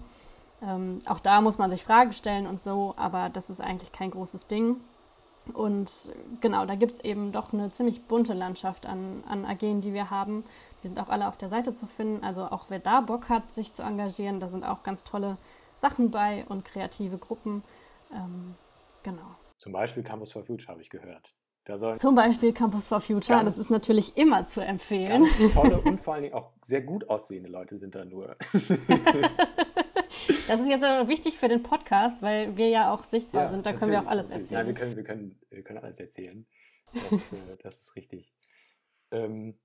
[0.62, 4.10] Ähm, auch da muss man sich Fragen stellen und so, aber das ist eigentlich kein
[4.10, 4.76] großes Ding.
[5.54, 9.94] Und genau, da gibt es eben doch eine ziemlich bunte Landschaft an, an AGen, die
[9.94, 10.44] wir haben.
[10.82, 12.22] Die sind auch alle auf der Seite zu finden.
[12.24, 15.38] Also auch wer da Bock hat, sich zu engagieren, da sind auch ganz tolle
[15.78, 17.64] Sachen bei und kreative Gruppen.
[18.12, 18.54] Ähm,
[19.02, 19.34] genau.
[19.56, 21.37] Zum Beispiel Campus for Future habe ich gehört.
[21.98, 25.26] Zum Beispiel Campus for Future, das ist natürlich immer zu empfehlen.
[25.52, 28.36] Tolle und vor allen Dingen auch sehr gut aussehende Leute sind da nur.
[30.46, 33.66] Das ist jetzt wichtig für den Podcast, weil wir ja auch sichtbar ja, sind.
[33.66, 34.60] Da können wir auch alles erzählen.
[34.60, 36.46] Nein, wir können, wir können, wir können alles erzählen.
[36.92, 38.34] Das, äh, das ist richtig.
[39.10, 39.58] Ähm,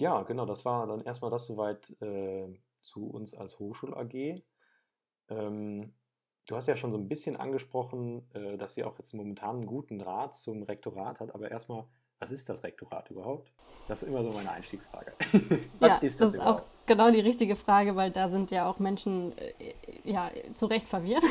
[0.00, 2.48] ja, genau, das war dann erstmal das soweit äh,
[2.82, 4.42] zu uns als Hochschul AG.
[5.28, 5.94] Ähm,
[6.48, 9.66] du hast ja schon so ein bisschen angesprochen, äh, dass sie auch jetzt momentan einen
[9.66, 11.84] guten Rat zum Rektorat hat, aber erstmal,
[12.18, 13.52] was ist das Rektorat überhaupt?
[13.86, 15.12] Das ist immer so meine Einstiegsfrage.
[15.78, 18.68] Was ja, ist das, das ist auch genau die richtige Frage, weil da sind ja
[18.68, 19.52] auch Menschen äh,
[20.04, 21.22] ja, zu Recht verwirrt.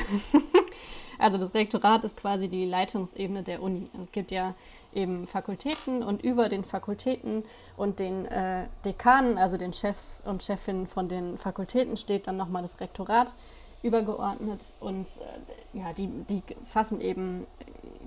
[1.20, 3.92] also das Rektorat ist quasi die Leitungsebene der Uni.
[4.02, 4.56] Es gibt ja
[4.92, 7.44] eben Fakultäten und über den Fakultäten
[7.76, 12.64] und den äh, Dekanen, also den Chefs und Chefinnen von den Fakultäten, steht dann nochmal
[12.64, 13.36] das Rektorat
[13.84, 17.46] übergeordnet und äh, ja, die, die fassen eben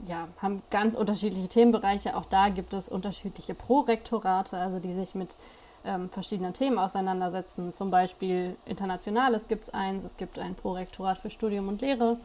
[0.09, 2.17] ja, haben ganz unterschiedliche Themenbereiche.
[2.17, 5.37] Auch da gibt es unterschiedliche Prorektorate, also die sich mit
[5.85, 7.75] ähm, verschiedenen Themen auseinandersetzen.
[7.75, 12.19] Zum Beispiel Internationales gibt es eins, es gibt ein Prorektorat für Studium und Lehre,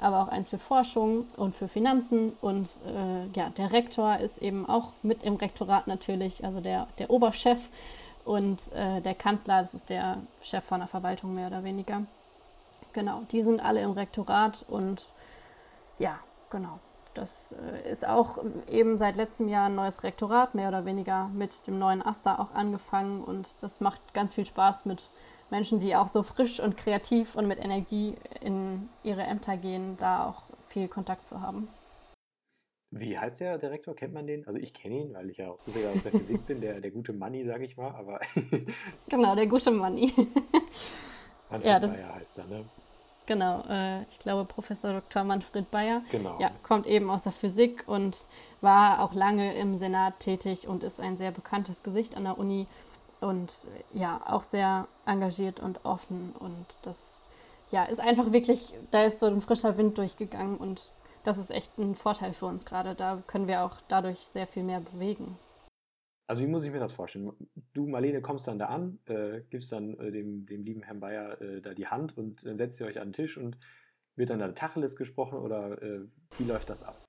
[0.00, 2.32] aber auch eins für Forschung und für Finanzen.
[2.40, 7.10] Und äh, ja, der Rektor ist eben auch mit im Rektorat natürlich, also der, der
[7.10, 7.58] Oberchef.
[8.24, 12.02] Und äh, der Kanzler, das ist der Chef von der Verwaltung mehr oder weniger.
[12.92, 13.22] Genau.
[13.30, 15.12] Die sind alle im Rektorat und
[15.98, 16.18] ja,
[16.50, 16.78] genau.
[17.14, 21.66] Das äh, ist auch eben seit letztem Jahr ein neues Rektorat, mehr oder weniger mit
[21.66, 23.24] dem neuen AStA auch angefangen.
[23.24, 25.10] Und das macht ganz viel Spaß mit
[25.50, 30.26] Menschen, die auch so frisch und kreativ und mit Energie in ihre Ämter gehen, da
[30.26, 31.68] auch viel Kontakt zu haben.
[32.92, 33.94] Wie heißt der Direktor?
[33.94, 34.44] Kennt man den?
[34.46, 36.90] Also ich kenne ihn, weil ich ja auch zufällig aus der Physik bin, der, der
[36.90, 37.92] gute Manni, sage ich mal.
[37.92, 38.20] Aber
[39.08, 40.12] genau, der gute Manni.
[41.50, 42.64] Manfred ja, das, Bayer heißt er, ne?
[43.26, 45.22] Genau, äh, ich glaube Professor Dr.
[45.22, 46.02] Manfred Bayer.
[46.10, 46.36] Genau.
[46.40, 48.26] Ja, kommt eben aus der Physik und
[48.60, 52.66] war auch lange im Senat tätig und ist ein sehr bekanntes Gesicht an der Uni
[53.20, 53.52] und
[53.92, 57.20] ja, auch sehr engagiert und offen und das
[57.70, 60.90] ja, ist einfach wirklich, da ist so ein frischer Wind durchgegangen und
[61.22, 62.94] das ist echt ein Vorteil für uns gerade.
[62.94, 65.38] Da können wir auch dadurch sehr viel mehr bewegen.
[66.30, 67.32] Also wie muss ich mir das vorstellen?
[67.72, 71.42] Du, Marlene, kommst dann da an, äh, gibst dann äh, dem, dem lieben Herrn Bayer
[71.42, 73.58] äh, da die Hand und dann setzt ihr euch an den Tisch und
[74.14, 76.02] wird dann da Tacheles gesprochen oder äh,
[76.38, 77.04] wie läuft das ab?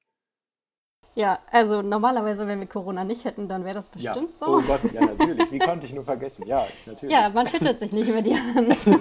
[1.13, 4.37] Ja, also normalerweise, wenn wir Corona nicht hätten, dann wäre das bestimmt ja.
[4.37, 4.57] so.
[4.57, 5.51] Oh Gott, ja, natürlich.
[5.51, 6.47] Wie konnte ich nur vergessen?
[6.47, 7.13] Ja, natürlich.
[7.13, 8.75] Ja, man schüttelt sich nicht über die Hand.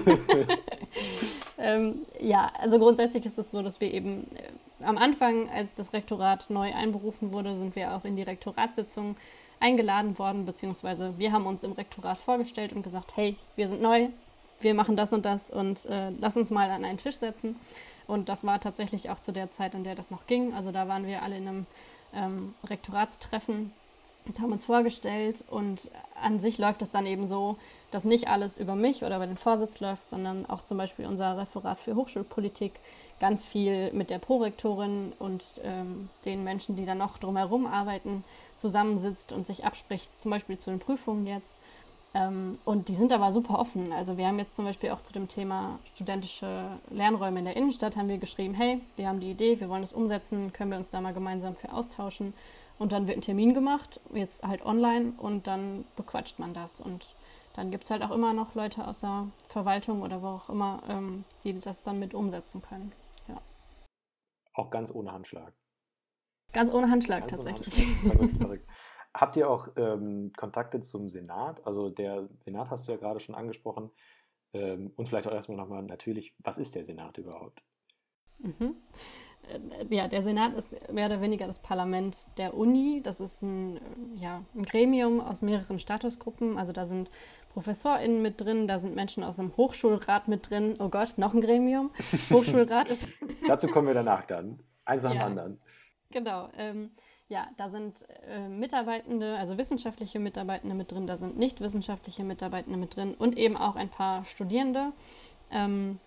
[1.59, 5.95] ähm, ja, also grundsätzlich ist es so, dass wir eben äh, am Anfang, als das
[5.95, 9.17] Rektorat neu einberufen wurde, sind wir auch in die Rektoratssitzung
[9.61, 14.09] eingeladen worden, beziehungsweise wir haben uns im Rektorat vorgestellt und gesagt, hey, wir sind neu,
[14.61, 17.57] wir machen das und das und äh, lass uns mal an einen Tisch setzen.
[18.07, 20.53] Und das war tatsächlich auch zu der Zeit, in der das noch ging.
[20.55, 21.67] Also da waren wir alle in einem
[22.13, 23.73] ähm, Rektoratstreffen
[24.27, 25.45] und haben uns vorgestellt.
[25.49, 27.57] Und an sich läuft es dann eben so,
[27.91, 31.39] dass nicht alles über mich oder über den Vorsitz läuft, sondern auch zum Beispiel unser
[31.39, 32.73] Referat für Hochschulpolitik
[33.21, 38.25] ganz viel mit der Prorektorin und ähm, den Menschen, die da noch drumherum arbeiten,
[38.61, 41.59] zusammensitzt und sich abspricht, zum Beispiel zu den Prüfungen jetzt.
[42.13, 43.93] Ähm, und die sind aber super offen.
[43.93, 47.97] Also wir haben jetzt zum Beispiel auch zu dem Thema studentische Lernräume in der Innenstadt
[47.97, 50.91] haben wir geschrieben, hey, wir haben die Idee, wir wollen das umsetzen, können wir uns
[50.91, 52.35] da mal gemeinsam für austauschen.
[52.79, 56.81] Und dann wird ein Termin gemacht, jetzt halt online und dann bequatscht man das.
[56.81, 57.15] Und
[57.55, 60.83] dann gibt es halt auch immer noch Leute aus der Verwaltung oder wo auch immer,
[60.89, 62.93] ähm, die das dann mit umsetzen können.
[63.29, 63.41] Ja.
[64.55, 65.53] Auch ganz ohne Handschlag.
[66.53, 67.79] Ganz ohne Handschlag ganz tatsächlich.
[67.79, 68.13] Ohne Handschlag.
[68.13, 68.69] Verrückt, verrückt.
[69.13, 71.67] Habt ihr auch ähm, Kontakte zum Senat?
[71.67, 73.91] Also der Senat hast du ja gerade schon angesprochen.
[74.53, 77.63] Ähm, und vielleicht auch erstmal nochmal natürlich, was ist der Senat überhaupt?
[78.39, 78.77] Mhm.
[79.49, 83.01] Äh, ja, der Senat ist mehr oder weniger das Parlament der Uni.
[83.03, 83.81] Das ist ein,
[84.17, 86.59] ja, ein Gremium aus mehreren Statusgruppen.
[86.59, 87.11] Also da sind
[87.53, 90.77] ProfessorInnen mit drin, da sind Menschen aus dem Hochschulrat mit drin.
[90.79, 91.91] Oh Gott, noch ein Gremium.
[92.31, 93.09] Hochschulrat ist.
[93.47, 94.61] Dazu kommen wir danach dann.
[94.85, 95.61] Eins nach dem ja, anderen.
[96.13, 96.49] Genau.
[96.57, 96.91] Ähm,
[97.29, 102.77] ja, da sind äh, Mitarbeitende, also wissenschaftliche Mitarbeitende mit drin, da sind nicht wissenschaftliche Mitarbeitende
[102.77, 104.93] mit drin und eben auch ein paar Studierende.
[105.53, 106.01] Ähm,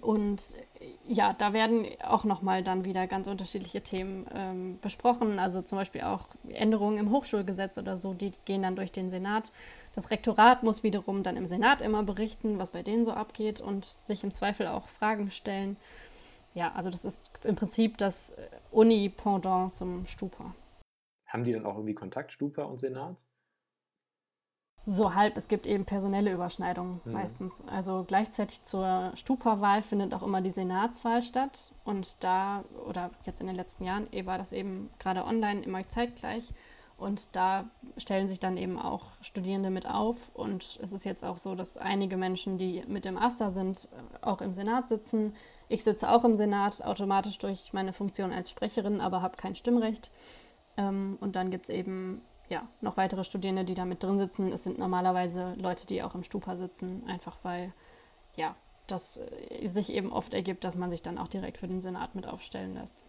[0.00, 0.54] und
[1.06, 5.38] ja, da werden auch nochmal dann wieder ganz unterschiedliche Themen ähm, besprochen.
[5.38, 9.52] Also zum Beispiel auch Änderungen im Hochschulgesetz oder so, die gehen dann durch den Senat.
[9.94, 13.84] Das Rektorat muss wiederum dann im Senat immer berichten, was bei denen so abgeht und
[13.84, 15.76] sich im Zweifel auch Fragen stellen.
[16.56, 20.54] Ja, also das ist im Prinzip das äh, Uni-Pendant zum Stupa.
[21.26, 23.14] Haben die dann auch irgendwie Kontakt, Stupa und Senat?
[24.86, 27.12] So halb, es gibt eben personelle Überschneidungen mhm.
[27.12, 27.62] meistens.
[27.66, 31.74] Also gleichzeitig zur Stupa-Wahl findet auch immer die Senatswahl statt.
[31.84, 35.86] Und da, oder jetzt in den letzten Jahren, eh war das eben gerade online immer
[35.90, 36.54] zeitgleich.
[36.96, 40.30] Und da stellen sich dann eben auch Studierende mit auf.
[40.32, 43.88] Und es ist jetzt auch so, dass einige Menschen, die mit dem AStA sind,
[44.22, 45.34] auch im Senat sitzen.
[45.68, 50.10] Ich sitze auch im Senat, automatisch durch meine Funktion als Sprecherin, aber habe kein Stimmrecht.
[50.76, 54.52] Ähm, und dann gibt es eben ja, noch weitere Studierende, die da mit drin sitzen.
[54.52, 57.72] Es sind normalerweise Leute, die auch im Stupa sitzen, einfach weil
[58.36, 58.54] ja,
[58.86, 62.14] das äh, sich eben oft ergibt, dass man sich dann auch direkt für den Senat
[62.14, 63.04] mit aufstellen lässt.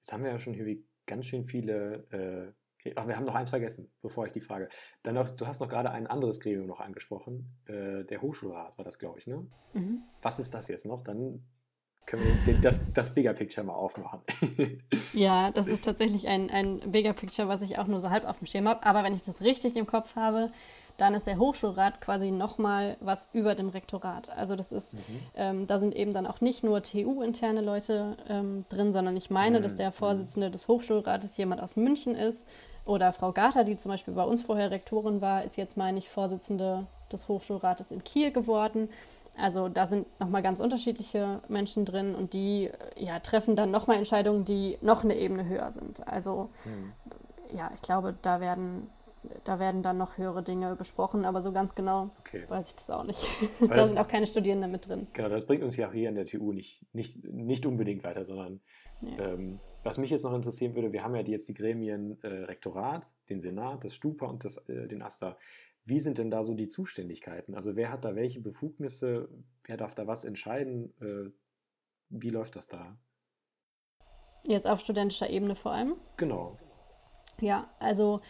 [0.00, 2.63] Jetzt haben wir ja schon hier ganz schön viele äh
[2.96, 4.68] Ach, wir haben noch eins vergessen, bevor ich die frage.
[5.02, 7.56] Dann noch, du hast noch gerade ein anderes Gremium noch angesprochen.
[7.66, 9.46] Äh, der Hochschulrat war das, glaube ich, ne?
[9.72, 10.02] Mhm.
[10.20, 11.02] Was ist das jetzt noch?
[11.02, 11.42] Dann
[12.06, 14.20] können wir das, das Bigger Picture mal aufmachen.
[15.14, 18.38] ja, das ist tatsächlich ein, ein Bigger Picture, was ich auch nur so halb auf
[18.38, 18.84] dem Schirm habe.
[18.84, 20.50] Aber wenn ich das richtig im Kopf habe,
[20.96, 24.28] dann ist der Hochschulrat quasi nochmal was über dem Rektorat.
[24.36, 25.00] Also das ist, mhm.
[25.34, 29.58] ähm, da sind eben dann auch nicht nur TU-interne Leute ähm, drin, sondern ich meine,
[29.58, 29.62] mhm.
[29.62, 32.46] dass der Vorsitzende des Hochschulrates jemand aus München ist
[32.84, 36.08] oder Frau Garter, die zum Beispiel bei uns vorher Rektorin war, ist jetzt, meine ich,
[36.08, 38.88] Vorsitzende des Hochschulrates in Kiel geworden.
[39.36, 44.44] Also da sind nochmal ganz unterschiedliche Menschen drin und die ja, treffen dann nochmal Entscheidungen,
[44.44, 46.06] die noch eine Ebene höher sind.
[46.06, 46.92] Also mhm.
[47.56, 48.88] ja, ich glaube, da werden
[49.44, 52.44] da werden dann noch höhere Dinge besprochen, aber so ganz genau okay.
[52.46, 53.26] weiß ich das auch nicht.
[53.60, 55.06] da das, sind auch keine Studierenden mit drin.
[55.12, 58.60] Genau, das bringt uns ja hier an der TU nicht, nicht, nicht unbedingt weiter, sondern
[59.00, 59.16] nee.
[59.18, 63.12] ähm, was mich jetzt noch interessieren würde, wir haben ja jetzt die Gremien äh, Rektorat,
[63.28, 65.36] den Senat, das Stupa und das, äh, den AStA.
[65.84, 67.54] Wie sind denn da so die Zuständigkeiten?
[67.54, 69.28] Also wer hat da welche Befugnisse?
[69.64, 70.94] Wer darf da was entscheiden?
[71.00, 71.30] Äh,
[72.08, 72.96] wie läuft das da?
[74.44, 75.96] Jetzt auf studentischer Ebene vor allem?
[76.16, 76.58] Genau.
[77.40, 78.20] Ja, also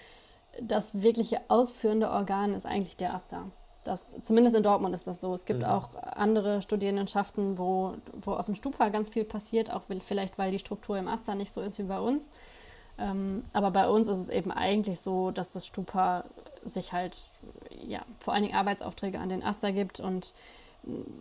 [0.62, 3.50] das wirkliche ausführende Organ ist eigentlich der AStA.
[3.84, 5.34] Das, zumindest in Dortmund ist das so.
[5.34, 5.66] Es gibt mhm.
[5.66, 10.58] auch andere Studierendenschaften, wo, wo aus dem Stupa ganz viel passiert, auch vielleicht weil die
[10.58, 12.30] Struktur im AStA nicht so ist wie bei uns.
[12.98, 16.24] Ähm, aber bei uns ist es eben eigentlich so, dass das Stupa
[16.64, 17.18] sich halt
[17.86, 20.32] ja, vor allen Dingen Arbeitsaufträge an den AStA gibt und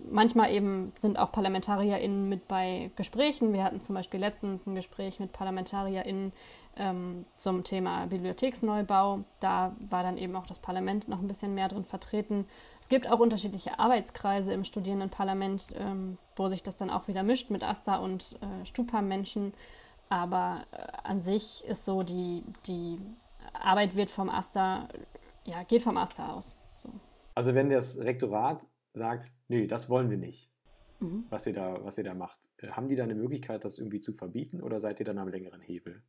[0.09, 3.53] manchmal eben sind auch ParlamentarierInnen mit bei Gesprächen.
[3.53, 6.33] Wir hatten zum Beispiel letztens ein Gespräch mit ParlamentarierInnen
[6.77, 9.23] ähm, zum Thema Bibliotheksneubau.
[9.39, 12.45] Da war dann eben auch das Parlament noch ein bisschen mehr drin vertreten.
[12.81, 17.49] Es gibt auch unterschiedliche Arbeitskreise im Studierendenparlament, ähm, wo sich das dann auch wieder mischt
[17.49, 19.53] mit AStA und äh, Stupa-Menschen.
[20.09, 22.99] Aber äh, an sich ist so, die, die
[23.53, 24.87] Arbeit wird vom AStA,
[25.45, 26.55] ja, geht vom AStA aus.
[26.75, 26.89] So.
[27.35, 30.51] Also wenn das Rektorat sagt, nee, das wollen wir nicht,
[30.99, 31.25] mhm.
[31.29, 33.99] was, ihr da, was ihr da macht, äh, haben die da eine Möglichkeit, das irgendwie
[33.99, 36.03] zu verbieten oder seid ihr dann am längeren Hebel?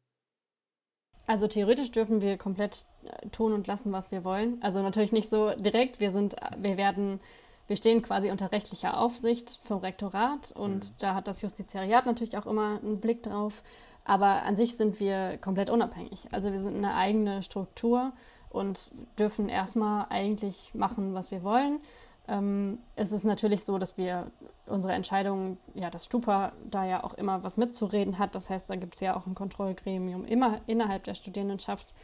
[1.26, 4.58] Also theoretisch dürfen wir komplett äh, tun und lassen, was wir wollen.
[4.62, 6.00] Also natürlich nicht so direkt.
[6.00, 7.20] Wir sind, wir werden,
[7.66, 10.94] wir stehen quasi unter rechtlicher Aufsicht vom Rektorat und mhm.
[10.98, 13.62] da hat das Justiziariat natürlich auch immer einen Blick drauf.
[14.04, 16.28] Aber an sich sind wir komplett unabhängig.
[16.30, 18.12] Also wir sind eine eigene Struktur
[18.50, 21.80] und dürfen erstmal eigentlich machen, was wir wollen.
[22.26, 24.30] Ähm, es ist natürlich so, dass wir
[24.66, 28.34] unsere Entscheidungen, ja, das Stupa da ja auch immer was mitzureden hat.
[28.34, 31.94] Das heißt, da gibt es ja auch ein Kontrollgremium immer innerhalb der Studierendenschaft.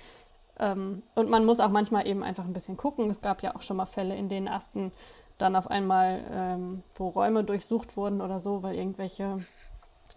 [0.59, 3.11] Ähm, und man muss auch manchmal eben einfach ein bisschen gucken.
[3.11, 4.93] Es gab ja auch schon mal Fälle, in denen Asten
[5.39, 9.39] dann auf einmal, ähm, wo Räume durchsucht wurden oder so, weil irgendwelche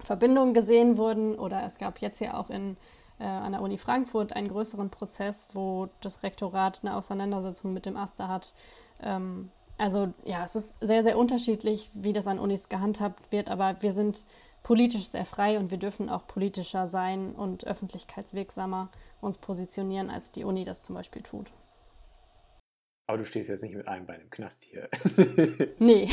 [0.04, 1.36] Verbindungen gesehen wurden.
[1.36, 2.76] Oder es gab jetzt ja auch in,
[3.20, 7.96] äh, an der Uni Frankfurt einen größeren Prozess, wo das Rektorat eine Auseinandersetzung mit dem
[7.96, 8.54] Aster hat.
[9.84, 13.92] Also ja, es ist sehr, sehr unterschiedlich, wie das an Unis gehandhabt wird, aber wir
[13.92, 14.26] sind
[14.64, 20.46] politisch sehr frei und wir dürfen auch politischer sein und öffentlichkeitswirksamer uns positionieren, als die
[20.46, 21.52] Uni das zum Beispiel tut.
[23.08, 24.88] Aber du stehst jetzt nicht mit einem Bein im Knast hier.
[25.80, 26.10] nee.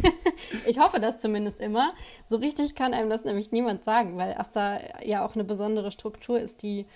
[0.66, 1.92] ich hoffe das zumindest immer.
[2.24, 6.40] So richtig kann einem das nämlich niemand sagen, weil Asta ja auch eine besondere Struktur
[6.40, 6.86] ist, die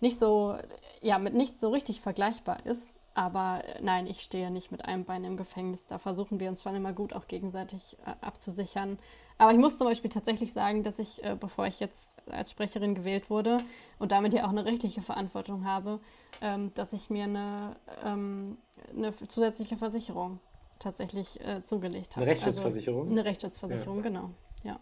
[0.00, 0.56] nicht so,
[1.02, 2.94] ja, mit nichts so richtig vergleichbar ist.
[3.14, 5.86] Aber äh, nein, ich stehe nicht mit einem Bein im Gefängnis.
[5.86, 8.98] Da versuchen wir uns schon immer gut auch gegenseitig äh, abzusichern.
[9.38, 12.94] Aber ich muss zum Beispiel tatsächlich sagen, dass ich, äh, bevor ich jetzt als Sprecherin
[12.94, 13.58] gewählt wurde
[13.98, 16.00] und damit ja auch eine rechtliche Verantwortung habe,
[16.40, 18.56] ähm, dass ich mir eine, ähm,
[18.96, 20.40] eine zusätzliche Versicherung
[20.78, 22.22] tatsächlich zugelegt habe.
[22.22, 23.02] Eine Rechtsschutzversicherung?
[23.02, 24.02] Also eine Rechtsschutzversicherung, ja.
[24.02, 24.30] genau.
[24.64, 24.80] Ja.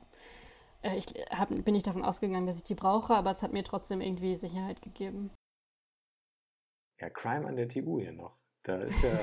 [0.96, 4.00] Ich hab, bin nicht davon ausgegangen, dass ich die brauche, aber es hat mir trotzdem
[4.00, 5.30] irgendwie Sicherheit gegeben.
[7.00, 8.36] Ja, Crime an der TU hier noch.
[8.62, 9.18] Da ist ja.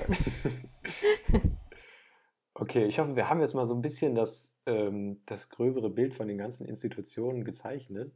[2.55, 6.15] okay, ich hoffe, wir haben jetzt mal so ein bisschen das, ähm, das gröbere Bild
[6.15, 8.11] von den ganzen Institutionen gezeichnet.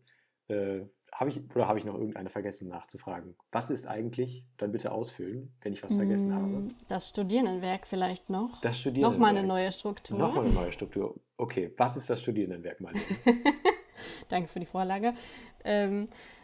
[0.48, 3.36] Äh, habe ich oder habe ich noch irgendeine vergessen nachzufragen?
[3.52, 4.48] Was ist eigentlich?
[4.58, 6.48] Dann bitte ausfüllen, wenn ich was vergessen habe.
[6.48, 8.62] Mm, das Studierendenwerk vielleicht noch.
[8.62, 9.20] Das Studierendenwerk.
[9.20, 10.18] Nochmal eine neue Struktur.
[10.18, 11.20] Nochmal eine neue Struktur.
[11.38, 13.04] Okay, was ist das Studierendenwerk, Marlene?
[14.30, 15.14] Danke für die Vorlage.
[15.64, 16.41] Ähm, äh,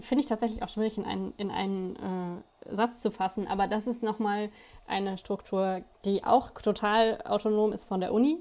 [0.00, 3.86] finde ich tatsächlich auch schwierig in einen, in einen äh, Satz zu fassen, aber das
[3.86, 4.50] ist nochmal
[4.86, 8.38] eine Struktur, die auch total autonom ist von der Uni,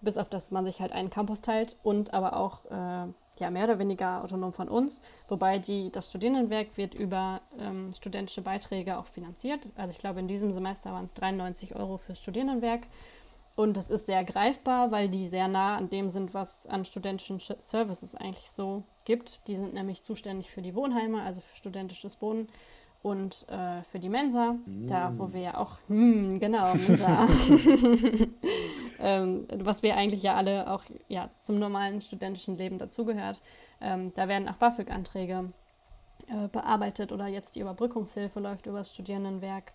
[0.00, 3.06] bis auf dass man sich halt einen Campus teilt und aber auch äh,
[3.40, 8.42] ja, mehr oder weniger autonom von uns, wobei die, das Studierendenwerk wird über ähm, studentische
[8.42, 9.66] Beiträge auch finanziert.
[9.76, 12.82] Also ich glaube, in diesem Semester waren es 93 Euro fürs Studierendenwerk
[13.60, 17.40] und es ist sehr greifbar, weil die sehr nah an dem sind, was an studentischen
[17.40, 19.46] Services eigentlich so gibt.
[19.48, 22.48] Die sind nämlich zuständig für die Wohnheime, also für studentisches Wohnen
[23.02, 24.86] und äh, für die Mensa, mm.
[24.86, 27.28] da wo wir ja auch, hm, genau, Mensa,
[28.98, 33.42] ähm, was wir eigentlich ja alle auch ja, zum normalen studentischen Leben dazugehört.
[33.82, 35.52] Ähm, da werden auch BAföG-Anträge
[36.28, 39.74] äh, bearbeitet oder jetzt die Überbrückungshilfe läuft über das Studierendenwerk.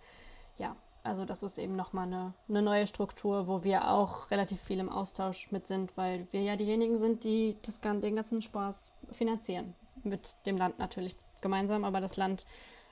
[0.57, 4.79] Ja, also das ist eben nochmal eine, eine neue Struktur, wo wir auch relativ viel
[4.79, 9.75] im Austausch mit sind, weil wir ja diejenigen sind, die das, den ganzen Spaß finanzieren.
[10.03, 12.45] Mit dem Land natürlich gemeinsam, aber das Land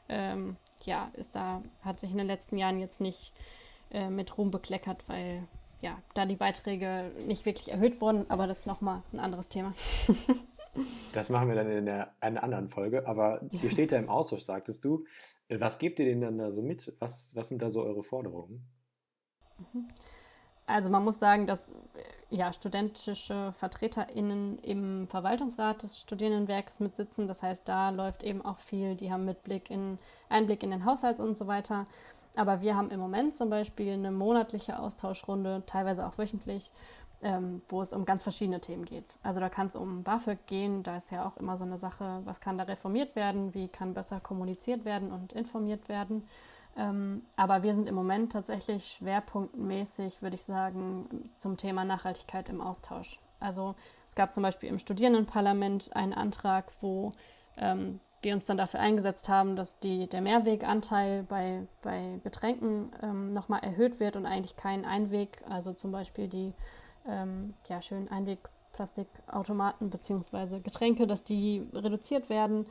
[0.09, 3.33] ähm, ja, ist da, hat sich in den letzten Jahren jetzt nicht
[3.91, 5.43] äh, mit Ruhm bekleckert, weil
[5.81, 9.73] ja, da die Beiträge nicht wirklich erhöht wurden, aber das ist nochmal ein anderes Thema.
[11.13, 13.07] Das machen wir dann in der, einer anderen Folge.
[13.07, 15.05] Aber ihr steht ja im Austausch, sagtest du.
[15.59, 16.93] Was gebt ihr denen dann da so mit?
[16.99, 18.65] Was, was sind da so eure Forderungen?
[19.57, 19.87] Mhm.
[20.65, 21.67] Also man muss sagen, dass
[22.29, 27.27] ja, studentische VertreterInnen im Verwaltungsrat des Studierendenwerks mitsitzen.
[27.27, 28.95] Das heißt, da läuft eben auch viel.
[28.95, 29.99] Die haben Mitblick in,
[30.29, 31.85] Einblick in den Haushalt und so weiter.
[32.35, 36.71] Aber wir haben im Moment zum Beispiel eine monatliche Austauschrunde, teilweise auch wöchentlich,
[37.23, 39.17] ähm, wo es um ganz verschiedene Themen geht.
[39.23, 42.21] Also da kann es um BAföG gehen, da ist ja auch immer so eine Sache,
[42.25, 46.27] was kann da reformiert werden, wie kann besser kommuniziert werden und informiert werden.
[46.75, 52.61] Ähm, aber wir sind im Moment tatsächlich schwerpunktmäßig, würde ich sagen, zum Thema Nachhaltigkeit im
[52.61, 53.19] Austausch.
[53.39, 53.75] Also
[54.09, 57.13] es gab zum Beispiel im Studierendenparlament einen Antrag, wo
[57.57, 63.33] ähm, wir uns dann dafür eingesetzt haben, dass die, der Mehrweganteil bei, bei Getränken ähm,
[63.33, 66.53] nochmal erhöht wird und eigentlich kein Einweg, also zum Beispiel die
[67.07, 70.59] ähm, ja, schönen Einwegplastikautomaten bzw.
[70.59, 72.65] Getränke, dass die reduziert werden.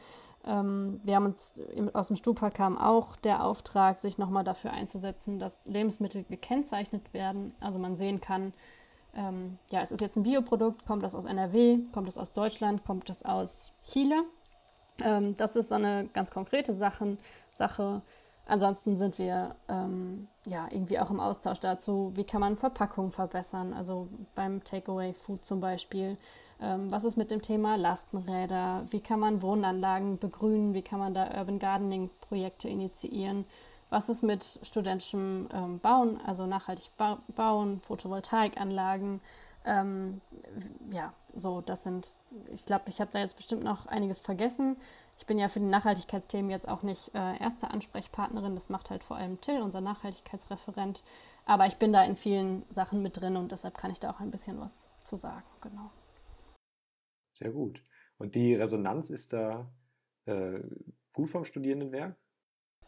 [0.44, 1.54] Ähm, wir haben uns
[1.92, 7.54] aus dem Stupa kam auch der Auftrag, sich nochmal dafür einzusetzen, dass Lebensmittel gekennzeichnet werden.
[7.60, 8.52] Also man sehen kann,
[9.14, 12.84] ähm, ja, es ist jetzt ein Bioprodukt, kommt das aus NRW, kommt es aus Deutschland,
[12.84, 14.24] kommt es aus Chile.
[15.02, 17.18] Ähm, das ist so eine ganz konkrete Sachen,
[17.52, 18.02] Sache.
[18.46, 23.72] Ansonsten sind wir ähm, ja irgendwie auch im Austausch dazu, wie kann man Verpackungen verbessern,
[23.72, 26.16] also beim Takeaway Food zum Beispiel.
[26.60, 28.84] Ähm, was ist mit dem Thema Lastenräder?
[28.90, 30.74] Wie kann man Wohnanlagen begrünen?
[30.74, 33.44] Wie kann man da Urban Gardening Projekte initiieren?
[33.90, 39.20] Was ist mit studentischem ähm, Bauen, also nachhaltig ba bauen, Photovoltaikanlagen?
[39.64, 40.20] Ähm,
[40.90, 42.08] ja, so, das sind,
[42.52, 44.76] ich glaube, ich habe da jetzt bestimmt noch einiges vergessen.
[45.22, 49.04] Ich bin ja für die Nachhaltigkeitsthemen jetzt auch nicht äh, erste Ansprechpartnerin, das macht halt
[49.04, 51.04] vor allem Till, unser Nachhaltigkeitsreferent.
[51.44, 54.18] Aber ich bin da in vielen Sachen mit drin und deshalb kann ich da auch
[54.18, 55.92] ein bisschen was zu sagen, genau.
[57.34, 57.80] Sehr gut.
[58.18, 59.72] Und die Resonanz ist da
[60.24, 60.58] äh,
[61.12, 62.16] gut vom Studierendenwerk?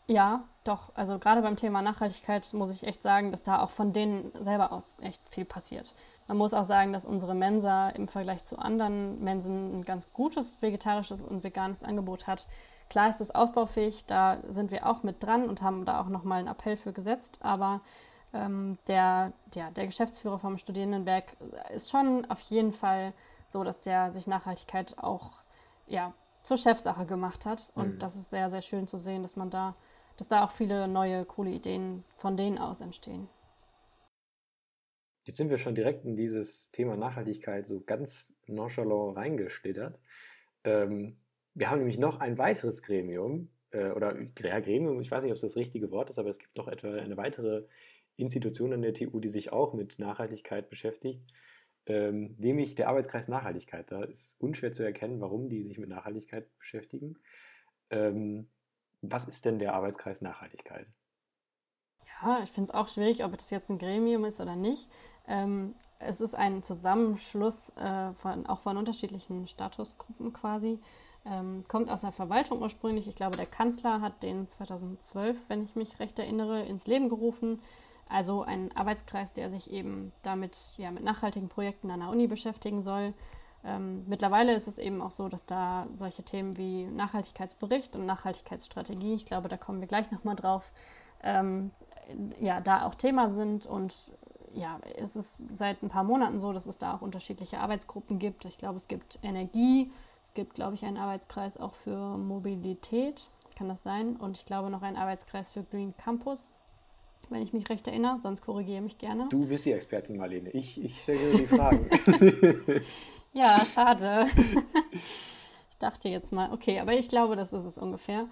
[0.07, 0.92] Ja, doch.
[0.94, 4.72] Also gerade beim Thema Nachhaltigkeit muss ich echt sagen, dass da auch von denen selber
[4.72, 5.94] aus echt viel passiert.
[6.26, 10.61] Man muss auch sagen, dass unsere Mensa im Vergleich zu anderen Mensen ein ganz gutes
[10.61, 12.46] vegetarisches und veganes Angebot hat.
[12.90, 16.40] Klar ist es ausbaufähig, da sind wir auch mit dran und haben da auch nochmal
[16.40, 17.80] einen Appell für gesetzt, aber
[18.34, 21.24] ähm, der, ja, der Geschäftsführer vom Studierendenwerk
[21.74, 23.14] ist schon auf jeden Fall
[23.48, 25.30] so, dass der sich Nachhaltigkeit auch
[25.86, 27.70] ja, zur Chefsache gemacht hat.
[27.74, 27.98] Und mhm.
[27.98, 29.74] das ist sehr, sehr schön zu sehen, dass man da
[30.16, 33.28] dass da auch viele neue, coole Ideen von denen aus entstehen.
[35.24, 39.98] Jetzt sind wir schon direkt in dieses Thema Nachhaltigkeit so ganz nonchalant reingeschlittert.
[40.64, 41.16] Ähm,
[41.54, 45.36] wir haben nämlich noch ein weiteres Gremium, äh, oder ja, Gremium, ich weiß nicht, ob
[45.36, 47.64] es das richtige Wort ist, aber es gibt noch etwa eine weitere
[48.16, 51.22] Institution an der TU, die sich auch mit Nachhaltigkeit beschäftigt,
[51.86, 53.90] ähm, nämlich der Arbeitskreis Nachhaltigkeit.
[53.90, 57.18] Da ist unschwer zu erkennen, warum die sich mit Nachhaltigkeit beschäftigen.
[57.90, 58.48] Ähm,
[59.11, 60.86] was ist denn der Arbeitskreis Nachhaltigkeit?
[62.22, 64.88] Ja, ich finde es auch schwierig, ob das jetzt ein Gremium ist oder nicht.
[65.26, 70.80] Ähm, es ist ein Zusammenschluss äh, von, auch von unterschiedlichen Statusgruppen quasi.
[71.26, 73.09] Ähm, kommt aus der Verwaltung ursprünglich.
[73.09, 77.62] Ich glaube, der Kanzler hat den 2012, wenn ich mich recht erinnere, ins Leben gerufen.
[78.09, 82.82] Also ein Arbeitskreis, der sich eben damit ja, mit nachhaltigen Projekten an der Uni beschäftigen
[82.82, 83.14] soll.
[83.64, 89.14] Ähm, mittlerweile ist es eben auch so, dass da solche Themen wie Nachhaltigkeitsbericht und Nachhaltigkeitsstrategie,
[89.14, 90.72] ich glaube, da kommen wir gleich nochmal drauf,
[91.22, 91.70] ähm,
[92.40, 93.66] ja, da auch Thema sind.
[93.66, 93.94] Und
[94.52, 98.44] ja, es ist seit ein paar Monaten so, dass es da auch unterschiedliche Arbeitsgruppen gibt.
[98.44, 99.90] Ich glaube, es gibt Energie,
[100.24, 104.16] es gibt, glaube ich, einen Arbeitskreis auch für Mobilität, kann das sein?
[104.16, 106.50] Und ich glaube noch einen Arbeitskreis für Green Campus
[107.30, 109.28] wenn ich mich recht erinnere, sonst korrigiere mich gerne.
[109.30, 110.50] Du bist die Expertin, Marlene.
[110.50, 111.88] Ich, ich stelle die Fragen.
[113.35, 114.26] Ja, schade.
[115.70, 118.26] ich dachte jetzt mal, okay, aber ich glaube, das ist es ungefähr.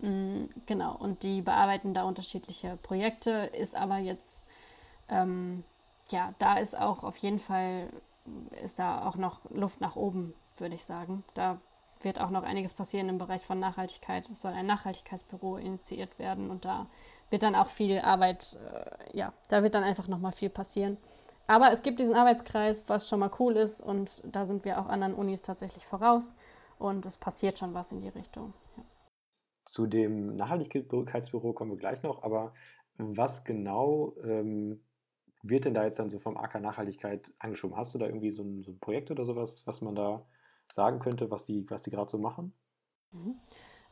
[0.00, 4.44] Mhm, genau, und die bearbeiten da unterschiedliche Projekte, ist aber jetzt,
[5.08, 5.64] ähm,
[6.10, 7.90] ja, da ist auch auf jeden Fall,
[8.64, 11.24] ist da auch noch Luft nach oben, würde ich sagen.
[11.34, 11.58] Da
[12.02, 14.28] wird auch noch einiges passieren im Bereich von Nachhaltigkeit.
[14.30, 16.86] Es soll ein Nachhaltigkeitsbüro initiiert werden und da
[17.30, 20.98] wird dann auch viel Arbeit, äh, ja, da wird dann einfach nochmal viel passieren.
[21.46, 24.86] Aber es gibt diesen Arbeitskreis, was schon mal cool ist und da sind wir auch
[24.86, 26.34] anderen Unis tatsächlich voraus
[26.78, 28.52] und es passiert schon was in die Richtung.
[28.76, 28.84] Ja.
[29.64, 32.52] Zu dem Nachhaltigkeitsbüro kommen wir gleich noch, aber
[32.98, 34.80] was genau ähm,
[35.42, 37.76] wird denn da jetzt dann so vom AK Nachhaltigkeit angeschoben?
[37.76, 40.26] Hast du da irgendwie so ein, so ein Projekt oder sowas, was man da
[40.72, 42.52] sagen könnte, was die, was die gerade so machen?
[43.12, 43.36] Mhm.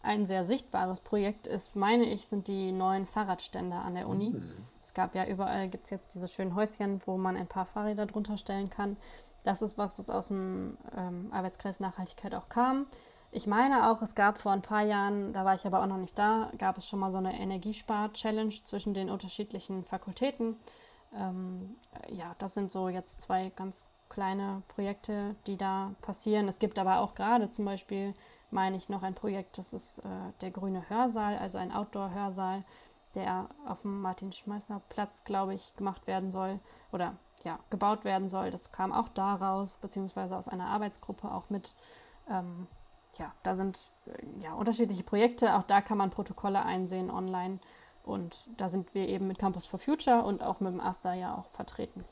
[0.03, 4.31] Ein sehr sichtbares Projekt ist, meine ich, sind die neuen Fahrradständer an der Uni.
[4.31, 4.67] Mhm.
[4.95, 8.07] Es gab ja überall, gibt es jetzt diese schönen Häuschen, wo man ein paar Fahrräder
[8.07, 8.97] drunter stellen kann.
[9.43, 12.87] Das ist was, was aus dem ähm, Arbeitskreis Nachhaltigkeit auch kam.
[13.33, 15.97] Ich meine auch, es gab vor ein paar Jahren, da war ich aber auch noch
[15.97, 20.55] nicht da, gab es schon mal so eine Energiespar-Challenge zwischen den unterschiedlichen Fakultäten.
[21.13, 21.75] Ähm,
[22.09, 26.47] ja, das sind so jetzt zwei ganz kleine Projekte, die da passieren.
[26.47, 28.15] Es gibt aber auch gerade zum Beispiel,
[28.53, 30.03] meine ich, noch ein Projekt, das ist äh,
[30.41, 32.63] der Grüne Hörsaal, also ein Outdoor-Hörsaal,
[33.15, 36.59] der auf dem Martin-Schmeißer-Platz, glaube ich, gemacht werden soll
[36.93, 38.51] oder ja, gebaut werden soll.
[38.51, 41.75] Das kam auch daraus, beziehungsweise aus einer Arbeitsgruppe auch mit.
[42.29, 42.67] Ähm,
[43.19, 45.55] ja, da sind äh, ja, unterschiedliche Projekte.
[45.57, 47.59] Auch da kann man Protokolle einsehen online.
[48.03, 51.35] Und da sind wir eben mit Campus for Future und auch mit dem AStA ja
[51.35, 52.05] auch vertreten.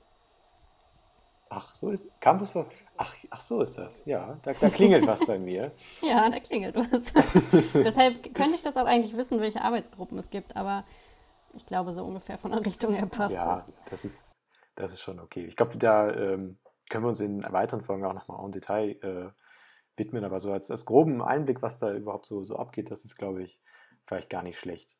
[1.55, 4.03] Ach, so ist Campus for Ach, ach so ist das.
[4.07, 5.73] Ja, da, da klingelt was bei mir.
[6.01, 7.13] Ja, da klingelt was.
[7.75, 10.85] Deshalb könnte ich das auch eigentlich wissen, welche Arbeitsgruppen es gibt, aber
[11.53, 13.69] ich glaube, so ungefähr von der Richtung her passt ja, das.
[13.69, 14.37] Ja, das ist,
[14.77, 15.45] das ist schon okay.
[15.45, 19.31] Ich glaube, da ähm, können wir uns in weiteren Folgen auch nochmal im Detail äh,
[19.97, 23.17] widmen, aber so als, als groben Einblick, was da überhaupt so, so abgeht, das ist,
[23.17, 23.61] glaube ich,
[24.07, 24.97] vielleicht gar nicht schlecht.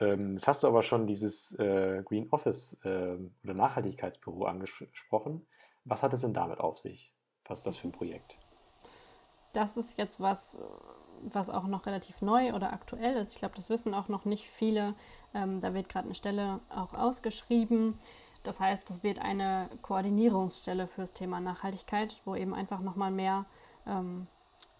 [0.00, 5.46] Ähm, jetzt hast du aber schon dieses äh, Green Office äh, oder Nachhaltigkeitsbüro angesprochen.
[5.86, 7.14] Was hat es denn damit auf sich?
[7.46, 8.36] Was ist das für ein Projekt?
[9.52, 10.58] Das ist jetzt was,
[11.22, 13.32] was auch noch relativ neu oder aktuell ist.
[13.32, 14.94] Ich glaube, das wissen auch noch nicht viele.
[15.32, 17.98] Ähm, da wird gerade eine Stelle auch ausgeschrieben.
[18.42, 23.46] Das heißt, es wird eine Koordinierungsstelle fürs Thema Nachhaltigkeit, wo eben einfach nochmal mehr
[23.86, 24.26] ähm,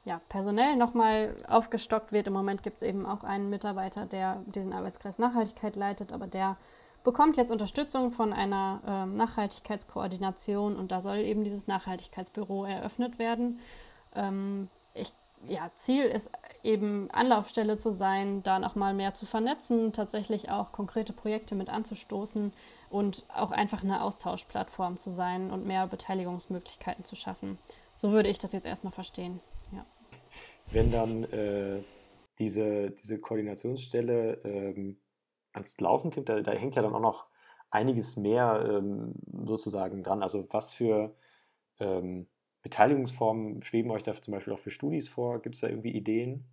[0.04, 2.26] ja, personell nochmal aufgestockt wird.
[2.26, 6.56] Im Moment gibt es eben auch einen Mitarbeiter, der diesen Arbeitskreis Nachhaltigkeit leitet, aber der
[7.06, 13.60] bekommt jetzt Unterstützung von einer äh, Nachhaltigkeitskoordination und da soll eben dieses Nachhaltigkeitsbüro eröffnet werden.
[14.16, 15.12] Ähm, ich,
[15.46, 16.28] ja, Ziel ist
[16.64, 22.52] eben Anlaufstelle zu sein, da nochmal mehr zu vernetzen, tatsächlich auch konkrete Projekte mit anzustoßen
[22.90, 27.56] und auch einfach eine Austauschplattform zu sein und mehr Beteiligungsmöglichkeiten zu schaffen.
[27.94, 29.38] So würde ich das jetzt erstmal verstehen.
[29.70, 29.86] Ja.
[30.72, 31.84] Wenn dann äh,
[32.40, 34.96] diese, diese Koordinationsstelle ähm,
[35.56, 37.26] ans Laufen kommt, da, da, hängt ja dann auch noch
[37.70, 40.22] einiges mehr ähm, sozusagen dran.
[40.22, 41.14] Also was für
[41.80, 42.28] ähm,
[42.62, 45.40] Beteiligungsformen schweben euch da zum Beispiel auch für Studis vor?
[45.42, 46.44] Gibt es da irgendwie Ideen?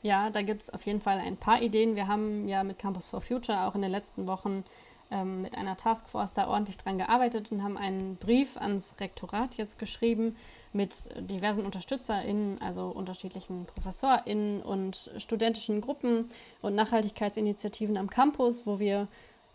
[0.00, 1.96] Ja, da gibt es auf jeden Fall ein paar Ideen.
[1.96, 4.64] Wir haben ja mit Campus for Future auch in den letzten Wochen
[5.10, 9.78] ähm, mit einer Taskforce da ordentlich dran gearbeitet und haben einen Brief ans Rektorat jetzt
[9.78, 10.36] geschrieben
[10.72, 16.28] mit diversen UnterstützerInnen, also unterschiedlichen ProfessorInnen und studentischen Gruppen
[16.62, 19.08] und Nachhaltigkeitsinitiativen am Campus, wo wir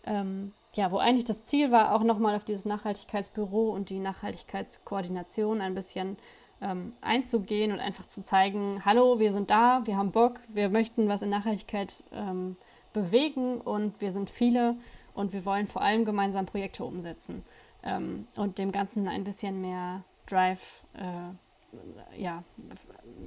[0.06, 5.60] ähm, ja, wo eigentlich das Ziel war, auch nochmal auf dieses Nachhaltigkeitsbüro und die Nachhaltigkeitskoordination
[5.60, 6.16] ein bisschen
[6.60, 11.08] ähm, einzugehen und einfach zu zeigen, hallo, wir sind da, wir haben Bock, wir möchten
[11.08, 12.56] was in Nachhaltigkeit ähm,
[12.92, 14.76] bewegen und wir sind viele
[15.14, 17.44] und wir wollen vor allem gemeinsam Projekte umsetzen
[17.82, 22.42] ähm, und dem Ganzen ein bisschen mehr Drive, äh, ja,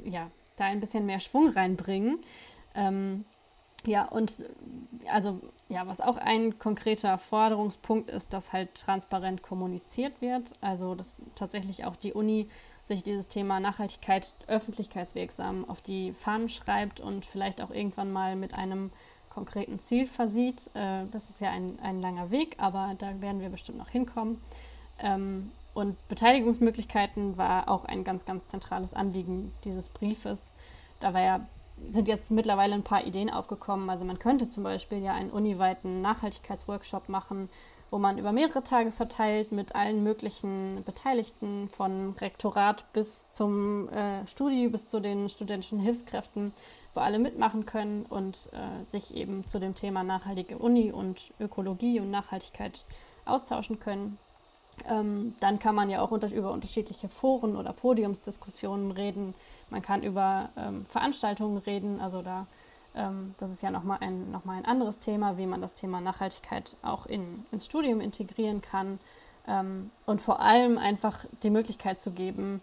[0.04, 2.20] ja, da ein bisschen mehr Schwung reinbringen.
[2.76, 3.26] Ähm,
[3.86, 4.44] ja, und
[5.12, 10.52] also ja, was auch ein konkreter Forderungspunkt ist, dass halt transparent kommuniziert wird.
[10.62, 12.50] Also dass tatsächlich auch die Uni
[12.86, 18.54] sich dieses Thema Nachhaltigkeit öffentlichkeitswirksam auf die Fahnen schreibt und vielleicht auch irgendwann mal mit
[18.54, 18.92] einem
[19.38, 20.60] konkreten Ziel versieht.
[20.74, 24.42] Äh, das ist ja ein, ein langer Weg, aber da werden wir bestimmt noch hinkommen.
[25.00, 30.54] Ähm, und Beteiligungsmöglichkeiten war auch ein ganz, ganz zentrales Anliegen dieses Briefes.
[31.00, 31.46] Da war ja,
[31.92, 33.92] sind jetzt mittlerweile ein paar Ideen aufgekommen.
[33.92, 37.48] Also man könnte zum Beispiel ja einen uniweiten Nachhaltigkeitsworkshop machen,
[37.92, 44.26] wo man über mehrere Tage verteilt mit allen möglichen Beteiligten von Rektorat bis zum äh,
[44.26, 46.54] Studi, bis zu den studentischen Hilfskräften
[46.98, 52.00] wo alle mitmachen können und äh, sich eben zu dem Thema nachhaltige Uni und Ökologie
[52.00, 52.86] und Nachhaltigkeit
[53.24, 54.18] austauschen können.
[54.90, 59.36] Ähm, dann kann man ja auch unter, über unterschiedliche Foren oder Podiumsdiskussionen reden.
[59.70, 62.02] Man kann über ähm, Veranstaltungen reden.
[62.02, 62.48] Also da,
[62.96, 66.76] ähm, das ist ja nochmal ein, noch ein anderes Thema, wie man das Thema Nachhaltigkeit
[66.82, 69.00] auch in, ins Studium integrieren kann.
[69.48, 72.60] Ähm, und vor allem einfach die Möglichkeit zu geben,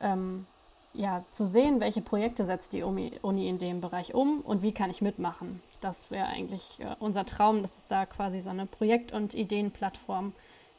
[0.00, 0.46] ähm,
[0.94, 4.90] ja, zu sehen, welche Projekte setzt die Uni, in dem Bereich um und wie kann
[4.90, 5.60] ich mitmachen.
[5.80, 10.32] Das wäre eigentlich äh, unser Traum, dass es da quasi so eine Projekt- und Ideenplattform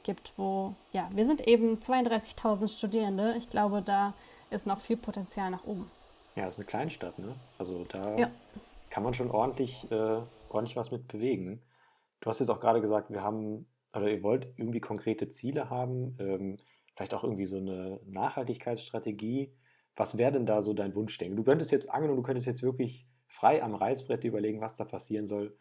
[0.04, 3.36] gibt, wo, ja, wir sind eben 32.000 Studierende.
[3.38, 4.14] Ich glaube, da
[4.50, 5.90] ist noch viel Potenzial nach oben.
[6.36, 7.36] Ja, es ist eine Kleinstadt, ne?
[7.58, 8.32] Also da ja.
[8.90, 11.62] kann man schon ordentlich, äh, ordentlich was mit bewegen.
[12.22, 16.16] Du hast jetzt auch gerade gesagt, wir haben, oder ihr wollt irgendwie konkrete Ziele haben,
[16.20, 16.58] ähm,
[16.96, 19.52] vielleicht auch irgendwie so eine Nachhaltigkeitsstrategie
[19.96, 21.38] was wäre denn da so dein Wunschdenken?
[21.38, 24.86] Du könntest jetzt angeln und du könntest jetzt wirklich frei am Reißbrett überlegen, was da
[24.86, 25.58] passieren soll.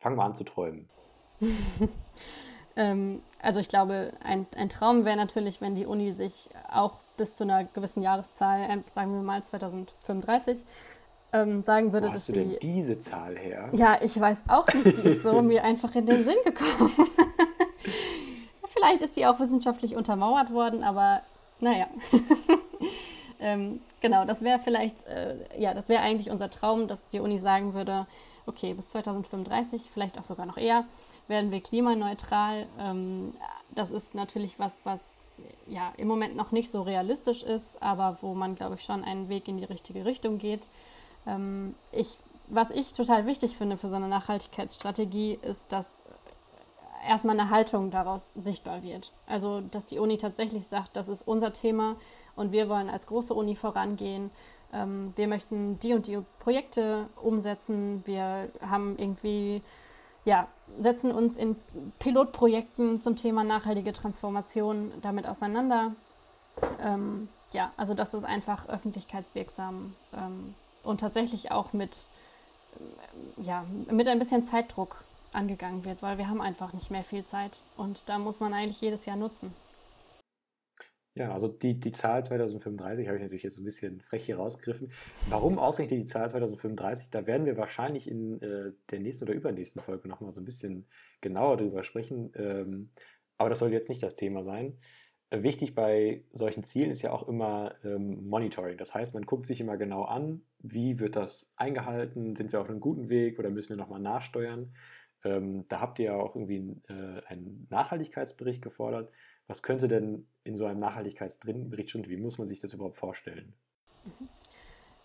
[0.00, 0.88] Fang mal an zu träumen.
[2.76, 7.34] Ähm, also ich glaube, ein, ein Traum wäre natürlich, wenn die Uni sich auch bis
[7.34, 10.58] zu einer gewissen Jahreszahl, äh, sagen wir mal 2035,
[11.32, 13.68] ähm, sagen würde, Wo dass hast du denn diese Zahl her?
[13.72, 16.90] Ja, ich weiß auch nicht, die ist so mir einfach in den Sinn gekommen.
[18.66, 21.22] Vielleicht ist die auch wissenschaftlich untermauert worden, aber
[21.58, 21.88] naja.
[23.40, 27.38] Ähm, genau, das wäre vielleicht, äh, ja, das wäre eigentlich unser Traum, dass die Uni
[27.38, 28.06] sagen würde,
[28.46, 30.84] okay, bis 2035, vielleicht auch sogar noch eher,
[31.28, 32.66] werden wir klimaneutral.
[32.78, 33.32] Ähm,
[33.70, 35.00] das ist natürlich was, was
[35.66, 39.28] ja im Moment noch nicht so realistisch ist, aber wo man, glaube ich, schon einen
[39.28, 40.68] Weg in die richtige Richtung geht.
[41.26, 42.18] Ähm, ich,
[42.48, 46.04] was ich total wichtig finde für so eine Nachhaltigkeitsstrategie, ist, dass
[47.06, 49.12] erstmal eine Haltung daraus sichtbar wird.
[49.26, 51.96] Also, dass die Uni tatsächlich sagt, das ist unser Thema
[52.40, 54.30] und wir wollen als große Uni vorangehen.
[54.72, 58.02] Ähm, wir möchten die und die Projekte umsetzen.
[58.06, 59.62] Wir haben irgendwie,
[60.24, 61.56] ja, setzen uns in
[61.98, 65.92] Pilotprojekten zum Thema nachhaltige Transformation damit auseinander.
[66.82, 72.08] Ähm, ja, also das ist einfach öffentlichkeitswirksam ähm, und tatsächlich auch mit,
[73.36, 77.60] ja, mit ein bisschen Zeitdruck angegangen wird, weil wir haben einfach nicht mehr viel Zeit
[77.76, 79.54] und da muss man eigentlich jedes Jahr nutzen.
[81.14, 84.92] Ja, also die, die Zahl 2035 habe ich natürlich jetzt ein bisschen frech hier rausgegriffen.
[85.28, 87.10] Warum ausgerechnet die Zahl 2035?
[87.10, 90.86] Da werden wir wahrscheinlich in äh, der nächsten oder übernächsten Folge nochmal so ein bisschen
[91.20, 92.32] genauer drüber sprechen.
[92.36, 92.90] Ähm,
[93.38, 94.78] aber das soll jetzt nicht das Thema sein.
[95.30, 98.76] Äh, wichtig bei solchen Zielen ist ja auch immer ähm, Monitoring.
[98.76, 102.68] Das heißt, man guckt sich immer genau an, wie wird das eingehalten, sind wir auf
[102.68, 104.74] einem guten Weg oder müssen wir nochmal nachsteuern.
[105.24, 109.10] Ähm, da habt ihr ja auch irgendwie äh, einen Nachhaltigkeitsbericht gefordert.
[109.46, 112.08] Was könnte denn in so einem Nachhaltigkeitsbericht stehen?
[112.08, 113.52] Wie muss man sich das überhaupt vorstellen?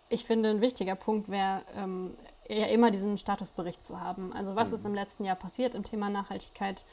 [0.09, 2.15] Ich finde, ein wichtiger Punkt wäre, ähm,
[2.47, 4.33] ja immer diesen Statusbericht zu haben.
[4.33, 4.75] Also was mhm.
[4.75, 6.85] ist im letzten Jahr passiert im Thema Nachhaltigkeit,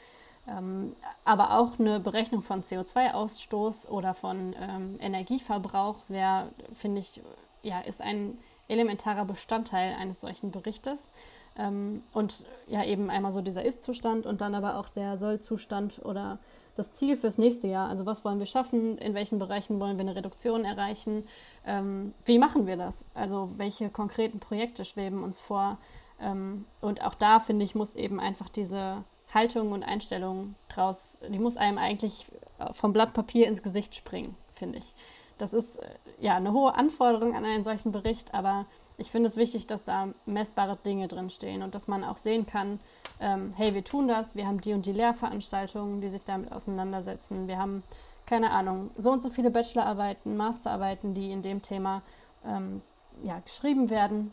[0.47, 7.21] ähm, aber auch eine Berechnung von CO2-Ausstoß oder von ähm, Energieverbrauch wäre, finde ich,
[7.61, 8.37] ja, ist ein
[8.67, 11.07] elementarer Bestandteil eines solchen Berichtes.
[11.57, 16.39] Ähm, und ja, eben einmal so dieser Ist-Zustand und dann aber auch der Soll-Zustand oder
[16.75, 17.89] das Ziel fürs nächste Jahr.
[17.89, 18.97] Also was wollen wir schaffen?
[18.97, 21.27] In welchen Bereichen wollen wir eine Reduktion erreichen?
[21.65, 23.05] Ähm, wie machen wir das?
[23.13, 25.77] Also welche konkreten Projekte schweben uns vor?
[26.19, 29.03] Ähm, und auch da, finde ich, muss eben einfach diese
[29.33, 32.27] Haltung und Einstellung draus, die muss einem eigentlich
[32.71, 34.93] vom Blatt Papier ins Gesicht springen, finde ich.
[35.37, 35.87] Das ist äh,
[36.19, 38.65] ja eine hohe Anforderung an einen solchen Bericht, aber
[38.97, 42.79] ich finde es wichtig, dass da messbare Dinge drinstehen und dass man auch sehen kann,
[43.19, 47.47] ähm, hey, wir tun das, wir haben die und die Lehrveranstaltungen, die sich damit auseinandersetzen,
[47.47, 47.83] wir haben,
[48.25, 52.03] keine Ahnung, so und so viele Bachelorarbeiten, Masterarbeiten, die in dem Thema
[52.45, 52.81] ähm,
[53.23, 54.31] ja, geschrieben werden.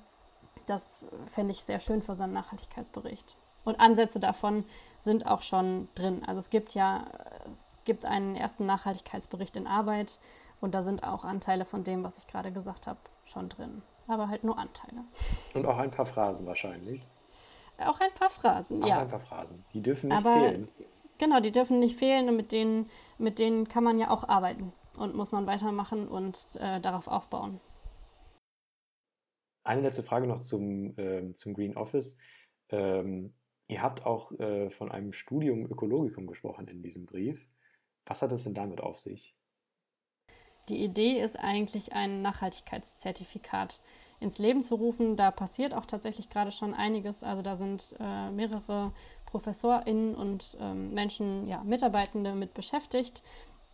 [0.67, 3.37] Das fände ich sehr schön für so einen Nachhaltigkeitsbericht.
[3.65, 4.65] Und Ansätze davon
[4.99, 6.23] sind auch schon drin.
[6.27, 7.07] Also es gibt ja,
[7.51, 10.19] es gibt einen ersten Nachhaltigkeitsbericht in Arbeit
[10.61, 14.29] und da sind auch Anteile von dem, was ich gerade gesagt habe, schon drin aber
[14.29, 15.05] halt nur Anteile.
[15.55, 17.07] Und auch ein paar Phrasen wahrscheinlich.
[17.79, 19.01] Auch ein paar Phrasen, auch ja.
[19.01, 19.65] ein paar Phrasen.
[19.73, 20.69] Die dürfen nicht aber, fehlen.
[21.19, 24.73] Genau, die dürfen nicht fehlen und mit denen, mit denen kann man ja auch arbeiten
[24.99, 27.61] und muss man weitermachen und äh, darauf aufbauen.
[29.65, 32.19] Eine letzte Frage noch zum, äh, zum Green Office.
[32.71, 33.35] Ähm,
[33.67, 37.47] ihr habt auch äh, von einem Studium Ökologikum gesprochen in diesem Brief.
[38.07, 39.37] Was hat es denn damit auf sich?
[40.71, 43.81] Die Idee ist eigentlich ein Nachhaltigkeitszertifikat
[44.21, 45.17] ins Leben zu rufen.
[45.17, 47.25] Da passiert auch tatsächlich gerade schon einiges.
[47.25, 48.93] Also da sind äh, mehrere
[49.27, 53.25] ProfessorInnen und ähm, Menschen, ja, Mitarbeitende mit beschäftigt,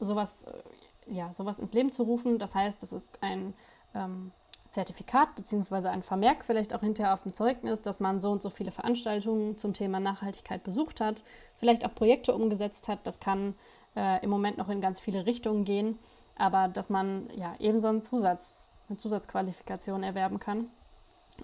[0.01, 2.39] sowas, äh, ja, sowas ins Leben zu rufen.
[2.39, 3.53] Das heißt, es ist ein
[3.95, 4.33] ähm,
[4.71, 5.89] Zertifikat bzw.
[5.89, 9.59] ein Vermerk vielleicht auch hinterher auf dem Zeugnis, dass man so und so viele Veranstaltungen
[9.59, 11.25] zum Thema Nachhaltigkeit besucht hat,
[11.59, 13.01] vielleicht auch Projekte umgesetzt hat.
[13.07, 13.55] Das kann
[13.97, 15.99] äh, im Moment noch in ganz viele Richtungen gehen
[16.37, 20.69] aber dass man ja eben so einen Zusatz, eine Zusatzqualifikation erwerben kann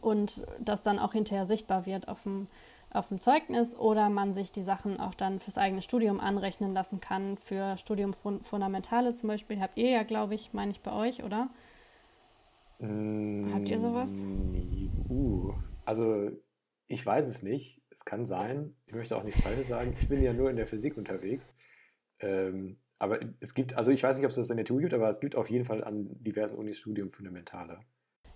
[0.00, 2.46] und das dann auch hinterher sichtbar wird auf dem,
[2.90, 7.00] auf dem Zeugnis oder man sich die Sachen auch dann fürs eigene Studium anrechnen lassen
[7.00, 7.36] kann.
[7.38, 11.50] Für Studium Fundamentale zum Beispiel habt ihr ja, glaube ich, meine ich bei euch, oder?
[12.78, 14.10] Mm, habt ihr sowas?
[15.08, 15.52] Uh,
[15.84, 16.30] also
[16.86, 17.80] ich weiß es nicht.
[17.90, 18.74] Es kann sein.
[18.86, 19.94] Ich möchte auch nichts Falsches sagen.
[20.00, 21.56] Ich bin ja nur in der Physik unterwegs.
[22.20, 24.94] Ähm, aber es gibt, also ich weiß nicht, ob es das in der TU gibt,
[24.94, 27.80] aber es gibt auf jeden Fall an diversen Unis Studium Fundamentale.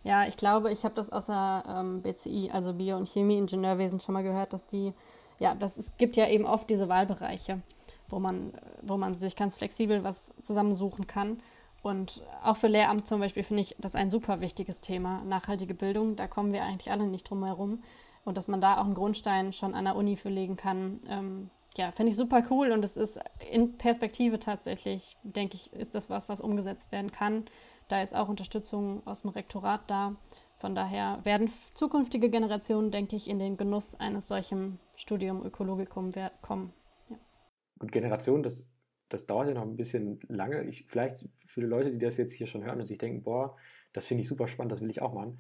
[0.03, 4.15] Ja, ich glaube, ich habe das aus der ähm, BCI, also Bio- und Chemie-Ingenieurwesen, schon
[4.15, 4.93] mal gehört, dass die,
[5.39, 7.63] ja, das, es gibt ja eben oft diese Wahlbereiche,
[8.09, 11.41] wo man, wo man sich ganz flexibel was zusammensuchen kann.
[11.83, 16.17] Und auch für Lehramt zum Beispiel finde ich das ein super wichtiges Thema, nachhaltige Bildung.
[16.17, 17.85] Da kommen wir eigentlich alle nicht drum herum.
[18.25, 21.51] Und dass man da auch einen Grundstein schon an der Uni für legen kann, ähm,
[21.77, 23.21] ja, finde ich super cool und es ist
[23.51, 27.45] in Perspektive tatsächlich, denke ich, ist das was, was umgesetzt werden kann.
[27.89, 30.17] Da ist auch Unterstützung aus dem Rektorat da.
[30.59, 36.73] Von daher werden zukünftige Generationen, denke ich, in den Genuss eines solchen Studium Ökologikum kommen.
[37.11, 37.19] Ja.
[37.79, 38.69] Und Generationen, das,
[39.09, 40.65] das dauert ja noch ein bisschen lange.
[40.65, 43.57] Ich, vielleicht die Leute, die das jetzt hier schon hören und sich denken, boah,
[43.93, 45.39] das finde ich super spannend, das will ich auch machen.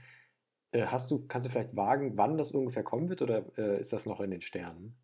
[0.72, 3.92] Äh, hast du, kannst du vielleicht wagen, wann das ungefähr kommen wird oder äh, ist
[3.92, 4.96] das noch in den Sternen?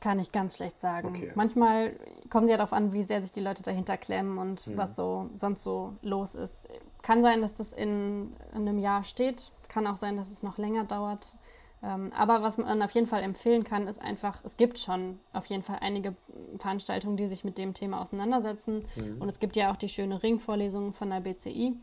[0.00, 1.08] Kann ich ganz schlecht sagen.
[1.08, 1.32] Okay.
[1.34, 1.92] Manchmal
[2.30, 4.76] kommt ja darauf an, wie sehr sich die Leute dahinter klemmen und mhm.
[4.78, 6.68] was so sonst so los ist.
[7.02, 9.52] Kann sein, dass das in, in, einem Jahr steht.
[9.68, 11.34] Kann auch sein, dass es noch länger dauert.
[11.82, 15.46] Ähm, aber was man auf jeden Fall empfehlen kann, ist einfach, es gibt schon auf
[15.46, 16.14] jeden Fall einige
[16.58, 18.86] Veranstaltungen, die sich mit dem Thema auseinandersetzen.
[18.96, 19.20] Mhm.
[19.20, 21.74] Und es gibt ja auch die schöne Ringvorlesung von der BCI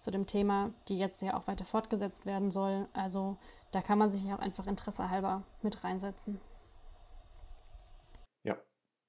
[0.00, 2.86] zu dem Thema, die jetzt ja auch weiter fortgesetzt werden soll.
[2.92, 3.36] Also
[3.70, 6.40] da kann man sich auch einfach Interesse halber mit reinsetzen.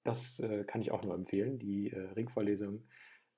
[0.03, 1.59] Das äh, kann ich auch nur empfehlen.
[1.59, 2.83] Die äh, Ringvorlesung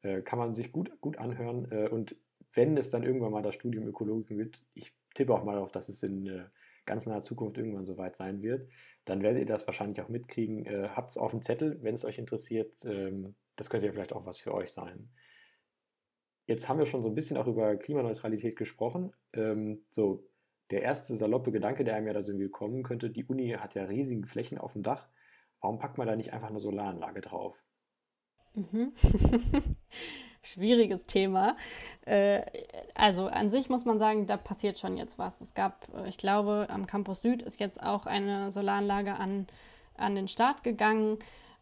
[0.02, 1.72] äh, kann man sich gut, gut anhören.
[1.72, 2.16] Äh, und
[2.54, 5.90] wenn es dann irgendwann mal das Studium Ökologik gibt, ich tippe auch mal auf, dass
[5.90, 6.46] es in äh,
[6.86, 8.70] ganz naher Zukunft irgendwann soweit sein wird,
[9.06, 10.66] dann werdet ihr das wahrscheinlich auch mitkriegen.
[10.66, 12.74] Äh, Habt es auf dem Zettel, wenn es euch interessiert.
[12.86, 15.10] Ähm, das könnte ja vielleicht auch was für euch sein.
[16.48, 19.12] Jetzt haben wir schon so ein bisschen auch über Klimaneutralität gesprochen.
[19.34, 20.28] Ähm, so,
[20.70, 23.76] der erste saloppe Gedanke, der einem ja da so irgendwie kommen könnte, die Uni hat
[23.76, 25.08] ja riesige Flächen auf dem Dach.
[25.62, 27.56] Warum packt man da nicht einfach eine Solaranlage drauf?
[28.54, 28.94] Mhm.
[30.42, 31.58] Schwieriges Thema.
[32.06, 32.44] Äh,
[32.94, 35.42] also an sich muss man sagen, da passiert schon jetzt was.
[35.42, 39.48] Es gab, äh, ich glaube, am Campus Süd ist jetzt auch eine Solaranlage an,
[39.98, 41.18] an den Start gegangen.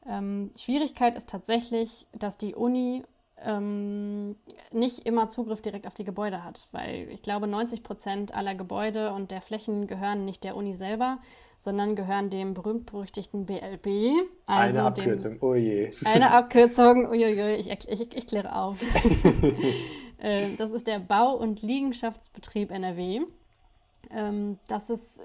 [0.06, 3.04] Ähm, Schwierigkeit ist tatsächlich, dass die Uni
[3.42, 4.36] ähm,
[4.72, 9.14] nicht immer Zugriff direkt auf die Gebäude hat, weil ich glaube, 90 Prozent aller Gebäude
[9.14, 11.20] und der Flächen gehören nicht der Uni selber,
[11.64, 14.28] sondern gehören dem berühmt-berüchtigten BLB.
[14.46, 15.94] Also eine Abkürzung, dem, oh je.
[16.04, 18.84] Eine Abkürzung, uiuiui, ich, ich, ich kläre auf.
[20.20, 23.24] Äh, das ist der Bau- und Liegenschaftsbetrieb NRW.
[24.10, 25.20] Ähm, das ist,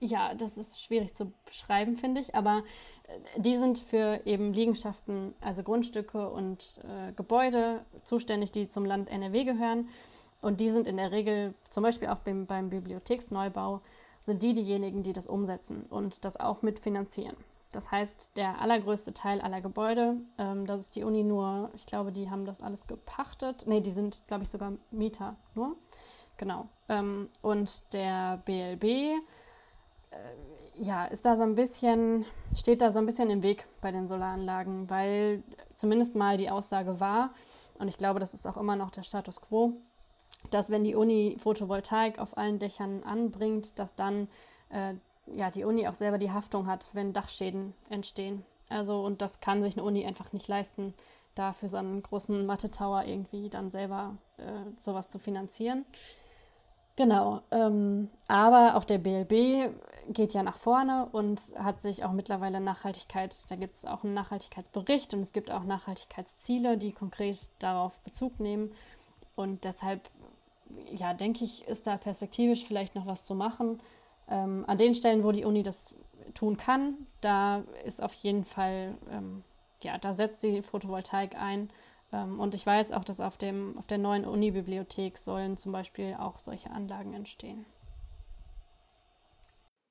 [0.00, 2.62] ja, das ist schwierig zu beschreiben, finde ich, aber
[3.04, 9.08] äh, die sind für eben Liegenschaften, also Grundstücke und äh, Gebäude zuständig, die zum Land
[9.10, 9.88] NRW gehören.
[10.42, 13.80] Und die sind in der Regel, zum Beispiel auch beim, beim Bibliotheksneubau,
[14.26, 17.36] sind die diejenigen, die das umsetzen und das auch mitfinanzieren.
[17.72, 22.12] Das heißt, der allergrößte Teil aller Gebäude, ähm, das ist die Uni nur, ich glaube,
[22.12, 23.66] die haben das alles gepachtet.
[23.66, 25.76] Ne, die sind, glaube ich, sogar Mieter nur.
[26.36, 26.68] Genau.
[26.88, 29.18] Ähm, und der BLB, äh,
[30.74, 34.06] ja, ist da so ein bisschen, steht da so ein bisschen im Weg bei den
[34.06, 35.42] Solaranlagen, weil
[35.74, 37.30] zumindest mal die Aussage war,
[37.78, 39.74] und ich glaube, das ist auch immer noch der Status quo,
[40.50, 44.28] dass wenn die Uni Photovoltaik auf allen Dächern anbringt, dass dann
[44.70, 44.94] äh,
[45.26, 48.44] ja, die Uni auch selber die Haftung hat, wenn Dachschäden entstehen.
[48.68, 50.94] Also, und das kann sich eine Uni einfach nicht leisten,
[51.34, 54.42] da für so einen großen Mathe-Tower irgendwie dann selber äh,
[54.78, 55.84] sowas zu finanzieren.
[56.96, 59.74] Genau, ähm, aber auch der BLB
[60.08, 64.14] geht ja nach vorne und hat sich auch mittlerweile Nachhaltigkeit, da gibt es auch einen
[64.14, 68.72] Nachhaltigkeitsbericht und es gibt auch Nachhaltigkeitsziele, die konkret darauf Bezug nehmen.
[69.36, 70.10] Und deshalb
[70.90, 73.80] ja, denke ich, ist da perspektivisch vielleicht noch was zu machen.
[74.28, 75.94] Ähm, an den Stellen, wo die Uni das
[76.34, 79.42] tun kann, da ist auf jeden Fall, ähm,
[79.82, 81.70] ja, da setzt die Photovoltaik ein.
[82.12, 86.16] Ähm, und ich weiß auch, dass auf, dem, auf der neuen Uni-Bibliothek sollen zum Beispiel
[86.18, 87.64] auch solche Anlagen entstehen.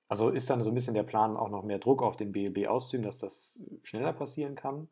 [0.07, 2.67] Also ist dann so ein bisschen der Plan, auch noch mehr Druck auf den BLB
[2.67, 4.89] auszuüben, dass das schneller passieren kann?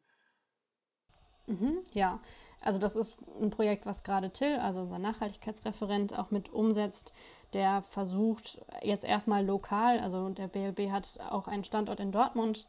[1.46, 2.20] Mhm, ja,
[2.62, 7.14] also das ist ein Projekt, was gerade Till, also unser Nachhaltigkeitsreferent, auch mit umsetzt.
[7.54, 12.68] Der versucht jetzt erstmal lokal, also der BLB hat auch einen Standort in Dortmund,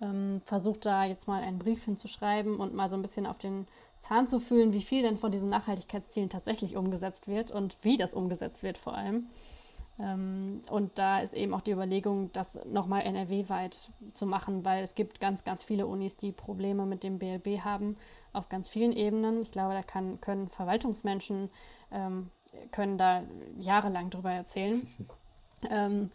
[0.00, 3.66] ähm, versucht da jetzt mal einen Brief hinzuschreiben und mal so ein bisschen auf den
[4.00, 8.14] Zahn zu fühlen, wie viel denn von diesen Nachhaltigkeitszielen tatsächlich umgesetzt wird und wie das
[8.14, 9.28] umgesetzt wird vor allem.
[10.00, 14.94] Ähm, und da ist eben auch die Überlegung, das nochmal NRW-weit zu machen, weil es
[14.94, 17.96] gibt ganz, ganz viele Unis, die Probleme mit dem BLB haben,
[18.32, 19.42] auf ganz vielen Ebenen.
[19.42, 21.50] Ich glaube, da kann, können Verwaltungsmenschen
[21.90, 22.30] ähm,
[22.70, 23.22] können da
[23.58, 24.86] jahrelang drüber erzählen.
[25.70, 26.10] ähm,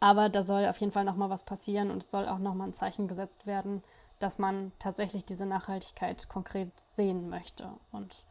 [0.00, 2.74] aber da soll auf jeden Fall nochmal was passieren und es soll auch nochmal ein
[2.74, 3.82] Zeichen gesetzt werden,
[4.18, 7.70] dass man tatsächlich diese Nachhaltigkeit konkret sehen möchte.
[7.92, 8.24] Und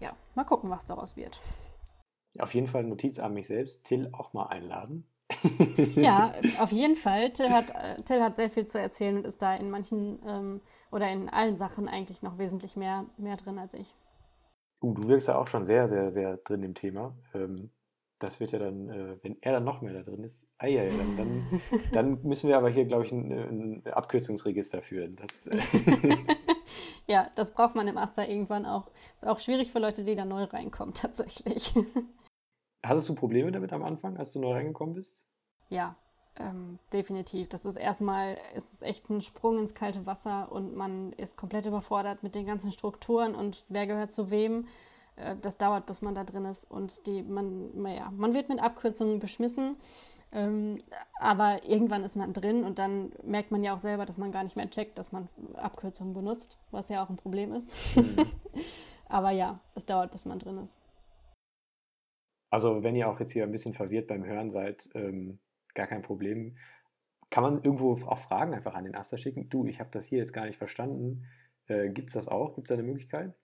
[0.00, 1.38] ja, mal gucken, was daraus wird.
[2.40, 5.06] Auf jeden Fall Notiz an mich selbst, Till auch mal einladen.
[5.94, 7.32] ja, auf jeden Fall.
[7.32, 10.60] Till hat, äh, Till hat sehr viel zu erzählen und ist da in manchen ähm,
[10.90, 13.94] oder in allen Sachen eigentlich noch wesentlich mehr, mehr drin als ich.
[14.82, 17.14] Uh, du wirkst ja auch schon sehr, sehr, sehr drin im Thema.
[17.34, 17.70] Ähm,
[18.18, 20.84] das wird ja dann, äh, wenn er dann noch mehr da drin ist, ah ja,
[20.84, 21.60] dann, dann,
[21.92, 23.30] dann müssen wir aber hier, glaube ich, ein,
[23.84, 25.16] ein Abkürzungsregister führen.
[25.16, 25.50] Das,
[27.06, 28.90] ja, das braucht man im Aster irgendwann auch.
[29.16, 31.74] Ist auch schwierig für Leute, die da neu reinkommen, tatsächlich.
[32.84, 35.26] Hattest du Probleme damit am Anfang, als du neu reingekommen bist?
[35.68, 35.96] Ja,
[36.38, 37.48] ähm, definitiv.
[37.48, 41.66] Das ist erstmal, ist es echt ein Sprung ins kalte Wasser und man ist komplett
[41.66, 44.66] überfordert mit den ganzen Strukturen und wer gehört zu wem.
[45.16, 48.60] Äh, das dauert, bis man da drin ist und die, man, ja, man wird mit
[48.60, 49.76] Abkürzungen beschmissen.
[50.32, 50.78] Ähm,
[51.18, 54.44] aber irgendwann ist man drin und dann merkt man ja auch selber, dass man gar
[54.44, 57.72] nicht mehr checkt, dass man Abkürzungen benutzt, was ja auch ein Problem ist.
[57.96, 58.26] Mhm.
[59.08, 60.76] aber ja, es dauert, bis man drin ist.
[62.50, 65.38] Also, wenn ihr auch jetzt hier ein bisschen verwirrt beim Hören seid, ähm,
[65.74, 66.56] gar kein Problem.
[67.30, 69.48] Kann man irgendwo auch Fragen einfach an den Aster schicken?
[69.48, 71.26] Du, ich habe das hier jetzt gar nicht verstanden.
[71.66, 72.54] Äh, Gibt es das auch?
[72.54, 73.34] Gibt es eine Möglichkeit?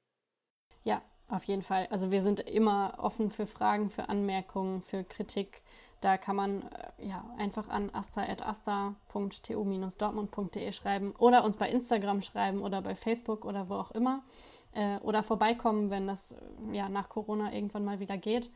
[0.85, 1.87] Ja, auf jeden Fall.
[1.91, 5.63] Also wir sind immer offen für Fragen, für Anmerkungen, für Kritik.
[6.01, 12.83] Da kann man äh, ja einfach an asta.asta.tu-dortmund.de schreiben oder uns bei Instagram schreiben oder
[12.83, 14.25] bei Facebook oder wo auch immer.
[14.73, 16.37] Äh, oder vorbeikommen, wenn das äh,
[16.73, 18.51] ja nach Corona irgendwann mal wieder geht.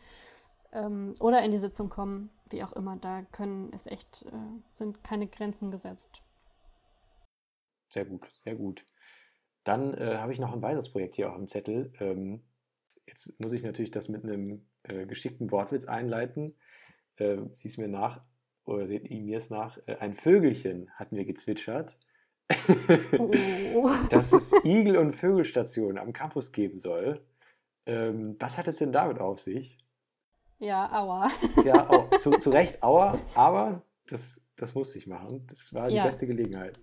[0.73, 2.97] Ähm, oder in die Sitzung kommen, wie auch immer.
[2.97, 6.23] Da können es echt, äh, sind keine Grenzen gesetzt.
[7.89, 8.85] Sehr gut, sehr gut.
[9.65, 11.93] Dann äh, habe ich noch ein weiteres Projekt hier auf dem Zettel.
[12.01, 12.43] Ähm,
[13.07, 16.55] Jetzt muss ich natürlich das mit einem äh, geschickten Wortwitz einleiten.
[17.17, 18.21] Äh, siehst mir nach,
[18.65, 21.97] oder seht ihr mir es nach, äh, ein Vögelchen hat mir gezwitschert,
[23.19, 23.91] oh.
[24.11, 27.25] dass es Igel- und Vögelstationen am Campus geben soll.
[27.87, 29.79] Ähm, was hat es denn damit auf sich?
[30.59, 31.31] Ja, aua.
[31.65, 35.47] ja, au, zu, zu Recht aua, aber das, das musste ich machen.
[35.49, 36.05] Das war die ja.
[36.05, 36.79] beste Gelegenheit.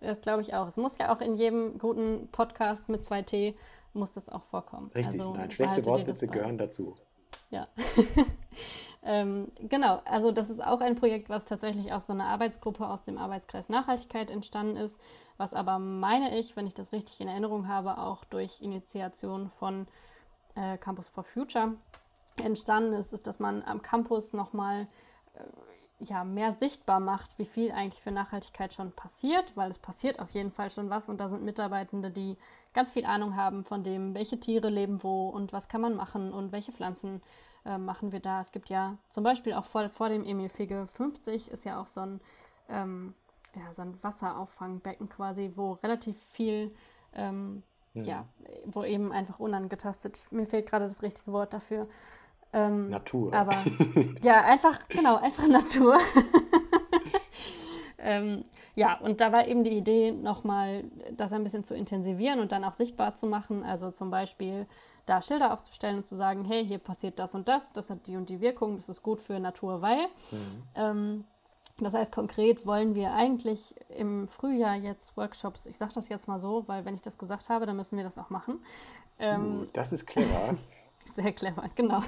[0.00, 0.66] Das glaube ich auch.
[0.66, 3.54] Es muss ja auch in jedem guten Podcast mit 2T
[3.94, 4.90] muss das auch vorkommen.
[4.94, 6.96] Richtig, also, nein, schlechte Wortwitze gehören dazu.
[7.50, 7.68] Ja.
[9.02, 13.04] ähm, genau, also das ist auch ein Projekt, was tatsächlich aus so einer Arbeitsgruppe aus
[13.04, 15.00] dem Arbeitskreis Nachhaltigkeit entstanden ist,
[15.36, 19.86] was aber, meine ich, wenn ich das richtig in Erinnerung habe, auch durch Initiation von
[20.56, 21.74] äh, Campus for Future
[22.42, 24.86] entstanden ist, ist, dass man am Campus nochmal
[25.34, 25.40] äh,
[26.00, 30.30] ja, mehr sichtbar macht, wie viel eigentlich für Nachhaltigkeit schon passiert, weil es passiert auf
[30.30, 32.36] jeden Fall schon was und da sind Mitarbeitende, die
[32.72, 36.32] ganz viel Ahnung haben von dem, welche Tiere leben wo und was kann man machen
[36.32, 37.22] und welche Pflanzen
[37.64, 38.40] äh, machen wir da.
[38.40, 41.86] Es gibt ja zum Beispiel auch vor, vor dem Emil Figge 50 ist ja auch
[41.86, 42.20] so ein,
[42.68, 43.14] ähm,
[43.54, 46.74] ja, so ein Wasserauffangbecken quasi, wo relativ viel,
[47.14, 47.62] ähm,
[47.94, 48.04] mhm.
[48.04, 48.26] ja,
[48.66, 51.86] wo eben einfach unangetastet, mir fehlt gerade das richtige Wort dafür.
[52.54, 53.34] Ähm, Natur.
[53.34, 53.56] Aber
[54.22, 55.98] ja, einfach, genau, einfach Natur.
[58.04, 58.44] Ähm,
[58.76, 60.84] ja, und da war eben die Idee, nochmal
[61.16, 63.64] das ein bisschen zu intensivieren und dann auch sichtbar zu machen.
[63.64, 64.66] Also zum Beispiel
[65.06, 68.16] da Schilder aufzustellen und zu sagen, hey, hier passiert das und das, das hat die
[68.16, 70.06] und die Wirkung, das ist gut für Natur, weil.
[70.30, 70.62] Mhm.
[70.74, 71.24] Ähm,
[71.78, 76.38] das heißt, konkret wollen wir eigentlich im Frühjahr jetzt Workshops, ich sage das jetzt mal
[76.38, 78.62] so, weil wenn ich das gesagt habe, dann müssen wir das auch machen.
[79.18, 80.56] Ähm, das ist clever.
[81.14, 82.02] Sehr clever, genau.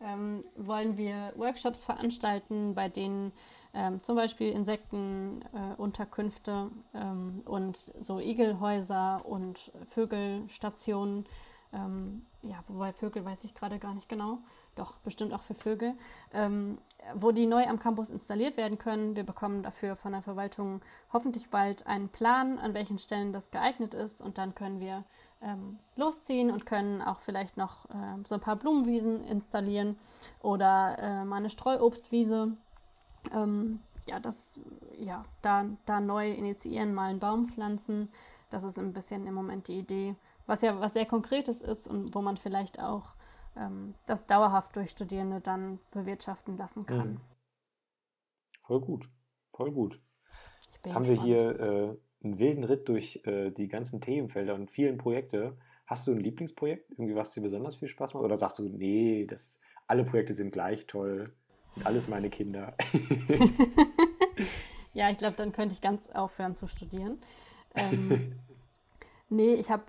[0.00, 3.32] ähm, wollen wir Workshops veranstalten, bei denen
[3.74, 11.26] ähm, zum Beispiel Insektenunterkünfte äh, ähm, und so Igelhäuser und Vögelstationen.
[11.72, 14.38] Ähm, ja, wobei Vögel weiß ich gerade gar nicht genau.
[14.76, 15.94] Doch, bestimmt auch für Vögel.
[16.32, 16.78] Ähm,
[17.14, 19.16] wo die neu am Campus installiert werden können.
[19.16, 20.80] Wir bekommen dafür von der Verwaltung
[21.12, 24.22] hoffentlich bald einen Plan, an welchen Stellen das geeignet ist.
[24.22, 25.04] Und dann können wir
[25.44, 29.96] ähm, losziehen und können auch vielleicht noch äh, so ein paar Blumenwiesen installieren
[30.40, 32.56] oder äh, mal eine Streuobstwiese
[33.32, 34.60] ähm, ja, das,
[34.98, 38.10] ja, da, da neu initiieren, mal einen Baum pflanzen.
[38.50, 40.14] Das ist ein bisschen im Moment die Idee,
[40.46, 43.14] was ja was sehr Konkretes ist und wo man vielleicht auch
[43.56, 47.12] ähm, das dauerhaft durch Studierende dann bewirtschaften lassen kann.
[47.12, 47.20] Mhm.
[48.62, 49.08] Voll gut,
[49.52, 50.00] voll gut.
[50.72, 54.98] Jetzt haben wir hier äh, einen wilden Ritt durch äh, die ganzen Themenfelder und vielen
[54.98, 55.56] Projekte.
[55.86, 58.24] Hast du ein Lieblingsprojekt, irgendwie was dir besonders viel Spaß macht?
[58.24, 61.32] Oder sagst du, nee, das, alle Projekte sind gleich toll?
[61.74, 62.74] Sind alles meine Kinder.
[64.94, 67.18] ja, ich glaube, dann könnte ich ganz aufhören zu studieren.
[67.74, 68.32] Ähm,
[69.28, 69.84] nee, ich habe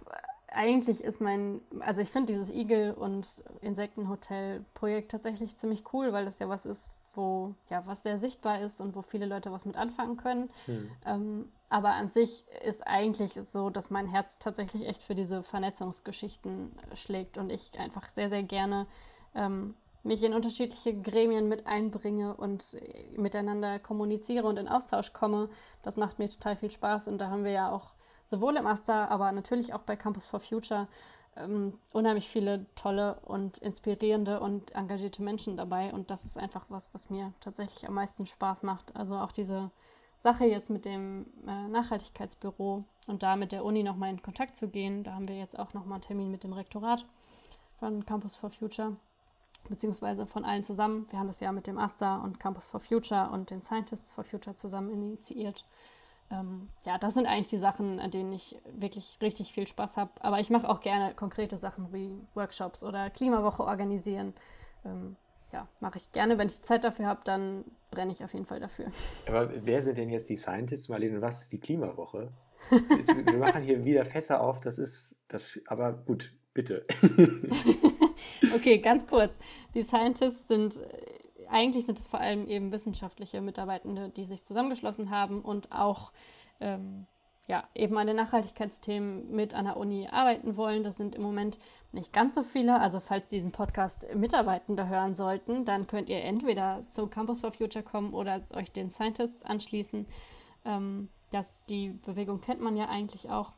[0.55, 6.39] eigentlich ist mein, also ich finde dieses Igel- und Insektenhotel-Projekt tatsächlich ziemlich cool, weil das
[6.39, 9.75] ja was ist, wo, ja, was sehr sichtbar ist und wo viele Leute was mit
[9.75, 10.49] anfangen können.
[10.65, 10.91] Hm.
[11.05, 16.71] Ähm, aber an sich ist eigentlich so, dass mein Herz tatsächlich echt für diese Vernetzungsgeschichten
[16.93, 18.87] schlägt und ich einfach sehr, sehr gerne
[19.33, 22.77] ähm, mich in unterschiedliche Gremien mit einbringe und
[23.17, 25.49] miteinander kommuniziere und in Austausch komme.
[25.81, 27.91] Das macht mir total viel Spaß und da haben wir ja auch
[28.27, 30.87] sowohl im Asta, aber natürlich auch bei Campus for Future
[31.35, 35.93] ähm, unheimlich viele tolle und inspirierende und engagierte Menschen dabei.
[35.93, 38.95] Und das ist einfach was, was mir tatsächlich am meisten Spaß macht.
[38.95, 39.71] Also auch diese
[40.25, 44.67] Sache jetzt mit dem äh, Nachhaltigkeitsbüro und da mit der Uni nochmal in Kontakt zu
[44.67, 45.03] gehen.
[45.03, 47.05] Da haben wir jetzt auch nochmal einen Termin mit dem Rektorat
[47.79, 48.95] von Campus for Future,
[49.69, 51.05] beziehungsweise von allen zusammen.
[51.11, 54.23] Wir haben das ja mit dem AStA und Campus for Future und den Scientists for
[54.23, 55.63] Future zusammen initiiert
[56.31, 60.09] ähm, ja, das sind eigentlich die Sachen, an denen ich wirklich richtig viel Spaß habe.
[60.21, 64.33] Aber ich mache auch gerne konkrete Sachen wie Workshops oder Klimawoche organisieren.
[64.83, 65.17] Ähm,
[65.51, 66.37] ja, mache ich gerne.
[66.37, 68.87] Wenn ich Zeit dafür habe, dann brenne ich auf jeden Fall dafür.
[69.27, 71.21] Aber wer sind denn jetzt die Scientists, Marlene?
[71.21, 72.31] Was ist die Klimawoche?
[72.97, 74.59] Jetzt, wir machen hier wieder Fässer auf.
[74.59, 75.59] Das ist das.
[75.67, 76.81] Aber gut, bitte.
[78.55, 79.37] okay, ganz kurz.
[79.75, 80.81] Die Scientists sind
[81.49, 86.11] eigentlich sind es vor allem eben wissenschaftliche Mitarbeitende, die sich zusammengeschlossen haben und auch
[86.59, 87.05] ähm,
[87.47, 90.83] ja, eben an den Nachhaltigkeitsthemen mit an der Uni arbeiten wollen.
[90.83, 91.59] Das sind im Moment
[91.91, 92.79] nicht ganz so viele.
[92.79, 97.83] Also falls diesen Podcast Mitarbeitende hören sollten, dann könnt ihr entweder zu Campus for Future
[97.83, 100.07] kommen oder euch den Scientists anschließen.
[100.65, 103.51] Ähm, das, die Bewegung kennt man ja eigentlich auch.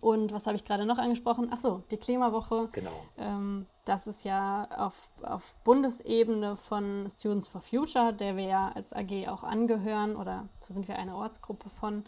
[0.00, 1.48] Und was habe ich gerade noch angesprochen?
[1.50, 2.68] Ach so, die Klimawoche.
[2.72, 2.92] Genau.
[3.16, 8.92] Ähm, das ist ja auf, auf Bundesebene von Students for Future, der wir ja als
[8.92, 12.04] AG auch angehören oder so sind wir eine Ortsgruppe von.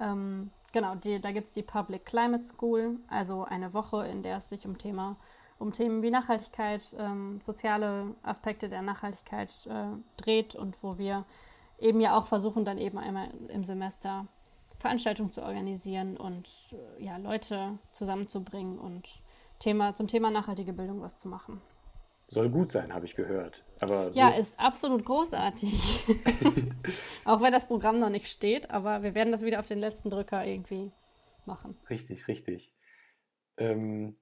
[0.00, 4.36] Ähm, genau, die, da gibt es die Public Climate School, also eine Woche, in der
[4.38, 5.16] es sich um, Thema,
[5.58, 11.24] um Themen wie Nachhaltigkeit, ähm, soziale Aspekte der Nachhaltigkeit äh, dreht und wo wir
[11.78, 14.26] eben ja auch versuchen, dann eben einmal im Semester
[14.78, 16.48] Veranstaltungen zu organisieren und
[16.98, 19.20] äh, ja, Leute zusammenzubringen und
[19.58, 21.60] Thema, zum Thema nachhaltige Bildung was zu machen.
[22.28, 23.64] Soll gut sein, habe ich gehört.
[23.80, 24.40] Aber ja, so.
[24.40, 25.72] ist absolut großartig.
[27.24, 30.10] Auch wenn das Programm noch nicht steht, aber wir werden das wieder auf den letzten
[30.10, 30.90] Drücker irgendwie
[31.44, 31.76] machen.
[31.88, 32.72] Richtig, richtig.
[33.58, 34.16] Ähm,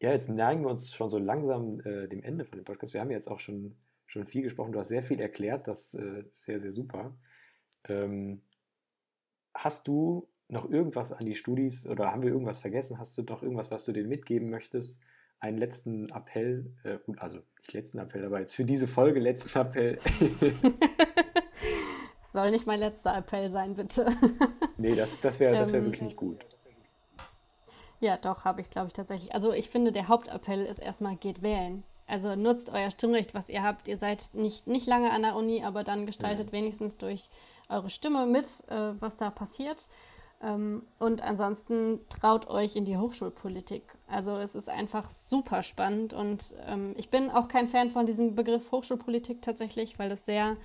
[0.00, 2.94] ja, jetzt neigen wir uns schon so langsam äh, dem Ende von dem Podcast.
[2.94, 4.70] Wir haben jetzt auch schon, schon viel gesprochen.
[4.70, 5.66] Du hast sehr viel erklärt.
[5.66, 7.16] Das äh, ist sehr, sehr super.
[7.88, 8.42] Ähm,
[9.54, 13.00] hast du noch irgendwas an die Studis oder haben wir irgendwas vergessen?
[13.00, 15.02] Hast du noch irgendwas, was du denen mitgeben möchtest?
[15.40, 19.98] Einen letzten Appell, äh, also nicht letzten Appell, aber jetzt für diese Folge letzten Appell.
[22.28, 24.06] Soll nicht mein letzter Appell sein, bitte.
[24.76, 26.44] nee, das, das wäre das wär ähm, wirklich nicht gut.
[28.00, 29.34] Ja, doch, habe ich, glaube ich, tatsächlich.
[29.34, 31.82] Also ich finde, der Hauptappell ist erstmal, geht wählen.
[32.06, 33.88] Also nutzt euer Stimmrecht, was ihr habt.
[33.88, 36.52] Ihr seid nicht, nicht lange an der Uni, aber dann gestaltet ja.
[36.52, 37.28] wenigstens durch
[37.68, 39.88] eure Stimme mit, äh, was da passiert.
[40.40, 43.82] Ähm, und ansonsten traut euch in die Hochschulpolitik.
[44.06, 48.34] Also es ist einfach super spannend und ähm, ich bin auch kein Fan von diesem
[48.34, 50.56] Begriff Hochschulpolitik tatsächlich, weil das sehr,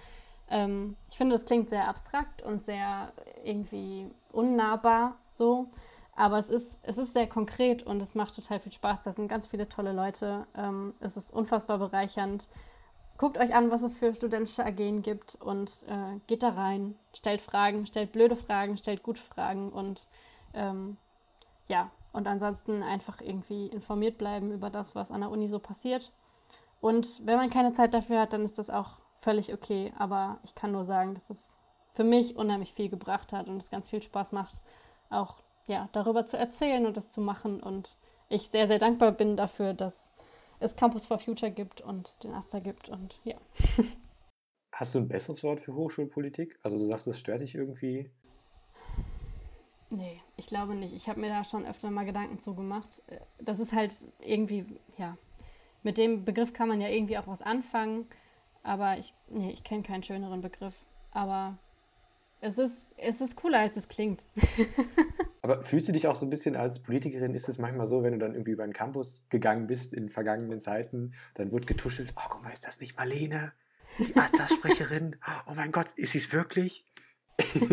[0.50, 3.12] ähm, ich finde, das klingt sehr abstrakt und sehr
[3.44, 5.70] irgendwie unnahbar so.
[6.16, 9.02] Aber es ist, es ist sehr konkret und es macht total viel Spaß.
[9.02, 10.46] Da sind ganz viele tolle Leute.
[10.56, 12.48] Ähm, es ist unfassbar bereichernd
[13.18, 17.42] guckt euch an, was es für studentische AGen gibt und äh, geht da rein, stellt
[17.42, 20.08] Fragen, stellt blöde Fragen, stellt gute Fragen und
[20.54, 20.98] ähm,
[21.68, 26.12] ja, und ansonsten einfach irgendwie informiert bleiben über das, was an der Uni so passiert.
[26.80, 29.92] Und wenn man keine Zeit dafür hat, dann ist das auch völlig okay.
[29.98, 31.60] Aber ich kann nur sagen, dass es
[31.94, 34.62] für mich unheimlich viel gebracht hat und es ganz viel Spaß macht,
[35.10, 35.36] auch
[35.66, 37.64] ja, darüber zu erzählen und das zu machen.
[37.64, 37.98] Und
[38.30, 40.12] ich sehr, sehr dankbar bin dafür, dass
[40.64, 43.36] es Campus for Future gibt und den Asta gibt und ja.
[44.74, 46.58] Hast du ein besseres Wort für Hochschulpolitik?
[46.64, 48.10] Also du sagst, es stört dich irgendwie?
[49.90, 50.94] Nee, ich glaube nicht.
[50.96, 53.04] Ich habe mir da schon öfter mal Gedanken zu gemacht.
[53.40, 54.66] Das ist halt irgendwie,
[54.98, 55.18] ja,
[55.84, 58.08] mit dem Begriff kann man ja irgendwie auch was anfangen,
[58.64, 60.74] aber ich, nee, ich kenne keinen schöneren Begriff.
[61.12, 61.58] Aber
[62.42, 64.26] es ist, es ist cooler, als es klingt.
[65.44, 67.36] Aber fühlst du dich auch so ein bisschen als Politikerin?
[67.36, 70.62] Ist es manchmal so, wenn du dann irgendwie über den Campus gegangen bist in vergangenen
[70.62, 73.52] Zeiten, dann wird getuschelt, oh, guck mal, ist das nicht Marlene?
[74.00, 75.18] Die Asta-Sprecherin?
[75.46, 76.86] Oh mein Gott, ist sie es wirklich?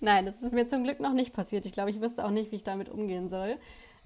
[0.00, 1.64] Nein, das ist mir zum Glück noch nicht passiert.
[1.64, 3.56] Ich glaube, ich wüsste auch nicht, wie ich damit umgehen soll.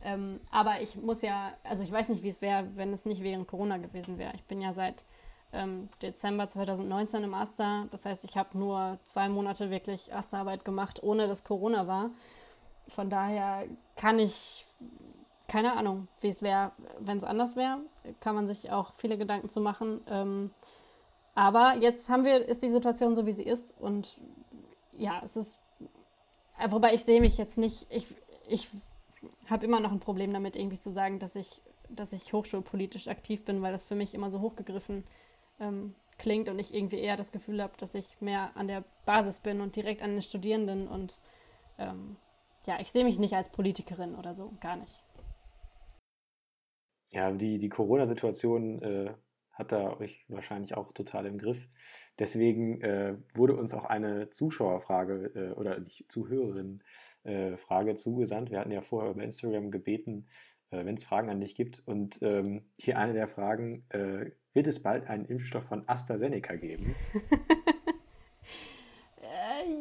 [0.04, 3.24] Ähm, aber ich muss ja, also ich weiß nicht, wie es wäre, wenn es nicht
[3.24, 4.32] während Corona gewesen wäre.
[4.36, 5.04] Ich bin ja seit
[5.52, 7.86] ähm, Dezember 2019 im Aster.
[7.90, 12.10] Das heißt, ich habe nur zwei Monate wirklich Asterarbeit gemacht, ohne dass Corona war.
[12.88, 13.64] Von daher
[13.96, 14.64] kann ich,
[15.48, 17.78] keine Ahnung, wie es wäre, wenn es anders wäre.
[18.20, 20.00] Kann man sich auch viele Gedanken zu machen.
[20.08, 20.50] Ähm,
[21.34, 23.74] aber jetzt haben wir, ist die Situation so, wie sie ist.
[23.78, 24.18] Und
[24.96, 25.58] ja, es ist,
[26.58, 28.06] äh, wobei ich sehe mich jetzt nicht, ich,
[28.48, 28.68] ich
[29.48, 33.44] habe immer noch ein Problem damit, irgendwie zu sagen, dass ich, dass ich hochschulpolitisch aktiv
[33.44, 35.21] bin, weil das für mich immer so hochgegriffen ist
[35.62, 39.40] ähm, klingt und ich irgendwie eher das Gefühl habe, dass ich mehr an der Basis
[39.40, 41.20] bin und direkt an den Studierenden und
[41.78, 42.16] ähm,
[42.66, 45.02] ja, ich sehe mich nicht als Politikerin oder so, gar nicht.
[47.10, 49.14] Ja, die, die Corona-Situation äh,
[49.52, 51.68] hat da euch wahrscheinlich auch total im Griff.
[52.18, 58.50] Deswegen äh, wurde uns auch eine Zuschauerfrage äh, oder nicht Zuhörerin-Frage zugesandt.
[58.50, 60.28] Wir hatten ja vorher über Instagram gebeten,
[60.72, 61.82] wenn es Fragen an dich gibt.
[61.86, 66.94] Und ähm, hier eine der Fragen: äh, Wird es bald einen Impfstoff von AstraZeneca geben?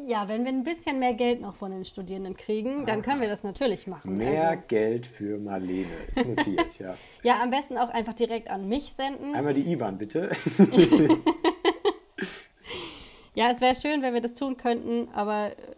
[0.06, 3.28] ja, wenn wir ein bisschen mehr Geld noch von den Studierenden kriegen, dann können wir
[3.28, 4.14] das natürlich machen.
[4.14, 4.62] Mehr also.
[4.68, 6.96] Geld für Marlene ist notiert, ja.
[7.22, 9.34] ja, am besten auch einfach direkt an mich senden.
[9.34, 10.30] Einmal die IBAN, bitte.
[13.34, 15.74] ja, es wäre schön, wenn wir das tun könnten, aber äh,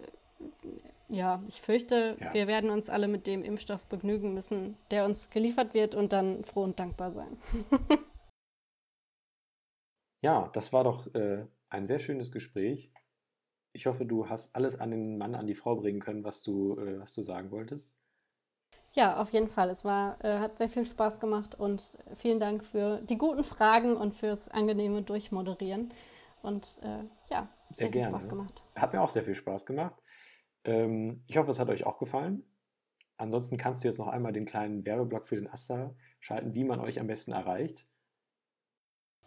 [1.09, 2.33] ja, ich fürchte, ja.
[2.33, 6.45] wir werden uns alle mit dem Impfstoff begnügen müssen, der uns geliefert wird und dann
[6.45, 7.37] froh und dankbar sein.
[10.23, 12.91] ja, das war doch äh, ein sehr schönes Gespräch.
[13.73, 16.79] Ich hoffe, du hast alles an den Mann, an die Frau bringen können, was du,
[16.79, 17.99] äh, was du sagen wolltest.
[18.93, 19.71] Ja, auf jeden Fall.
[19.71, 23.97] Es war, äh, hat sehr viel Spaß gemacht und vielen Dank für die guten Fragen
[23.97, 25.93] und fürs angenehme Durchmoderieren.
[26.43, 28.63] Und äh, ja, sehr, sehr viel Spaß gemacht.
[28.77, 30.01] Hat mir auch sehr viel Spaß gemacht.
[30.65, 32.45] Ähm, ich hoffe, es hat euch auch gefallen.
[33.17, 36.81] Ansonsten kannst du jetzt noch einmal den kleinen Werbeblock für den Asta schalten, wie man
[36.81, 37.87] euch am besten erreicht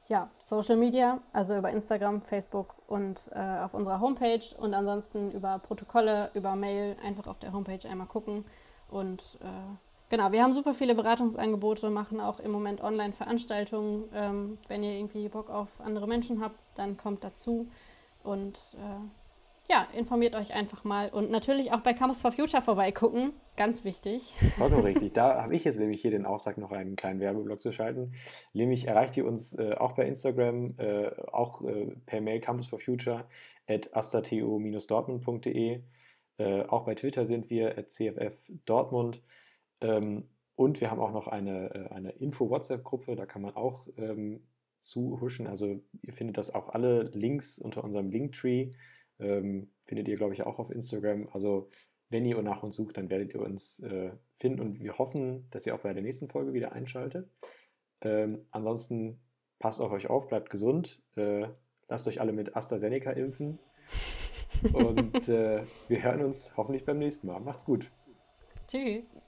[0.08, 5.60] ja, Social Media, also über Instagram, Facebook und äh, auf unserer Homepage und ansonsten über
[5.60, 8.46] Protokolle, über Mail einfach auf der Homepage einmal gucken.
[8.90, 9.76] Und äh,
[10.10, 14.06] genau, wir haben super viele Beratungsangebote, machen auch im Moment Online-Veranstaltungen.
[14.14, 17.68] Ähm, wenn ihr irgendwie Bock auf andere Menschen habt, dann kommt dazu.
[18.24, 19.27] Und äh,
[19.70, 23.34] ja, informiert euch einfach mal und natürlich auch bei Campus for Future vorbeigucken.
[23.58, 24.34] Ganz wichtig.
[24.58, 25.14] Vollkommen richtig.
[25.14, 28.14] Da habe ich jetzt nämlich hier den Auftrag, noch einen kleinen Werbeblock zu schalten.
[28.54, 32.80] Nämlich erreicht ihr uns äh, auch bei Instagram, äh, auch äh, per Mail Campus for
[32.80, 33.26] Future
[33.68, 35.82] at astateo-dortmund.de.
[36.38, 39.22] Äh, auch bei Twitter sind wir at cff Dortmund.
[39.82, 44.48] Ähm, und wir haben auch noch eine, äh, eine Info-WhatsApp-Gruppe, da kann man auch ähm,
[44.80, 45.46] zuhuschen.
[45.48, 48.72] Also ihr findet das auch alle Links unter unserem Linktree.
[49.20, 51.28] Ähm, findet ihr, glaube ich, auch auf Instagram.
[51.32, 51.70] Also
[52.10, 55.66] wenn ihr nach uns sucht, dann werdet ihr uns äh, finden und wir hoffen, dass
[55.66, 57.30] ihr auch bei der nächsten Folge wieder einschaltet.
[58.02, 59.20] Ähm, ansonsten
[59.60, 61.48] passt auf euch auf, bleibt gesund, äh,
[61.88, 63.60] lasst euch alle mit AstraZeneca impfen
[64.74, 67.40] und äh, wir hören uns hoffentlich beim nächsten Mal.
[67.40, 67.92] Macht's gut.
[68.68, 69.27] Tschüss.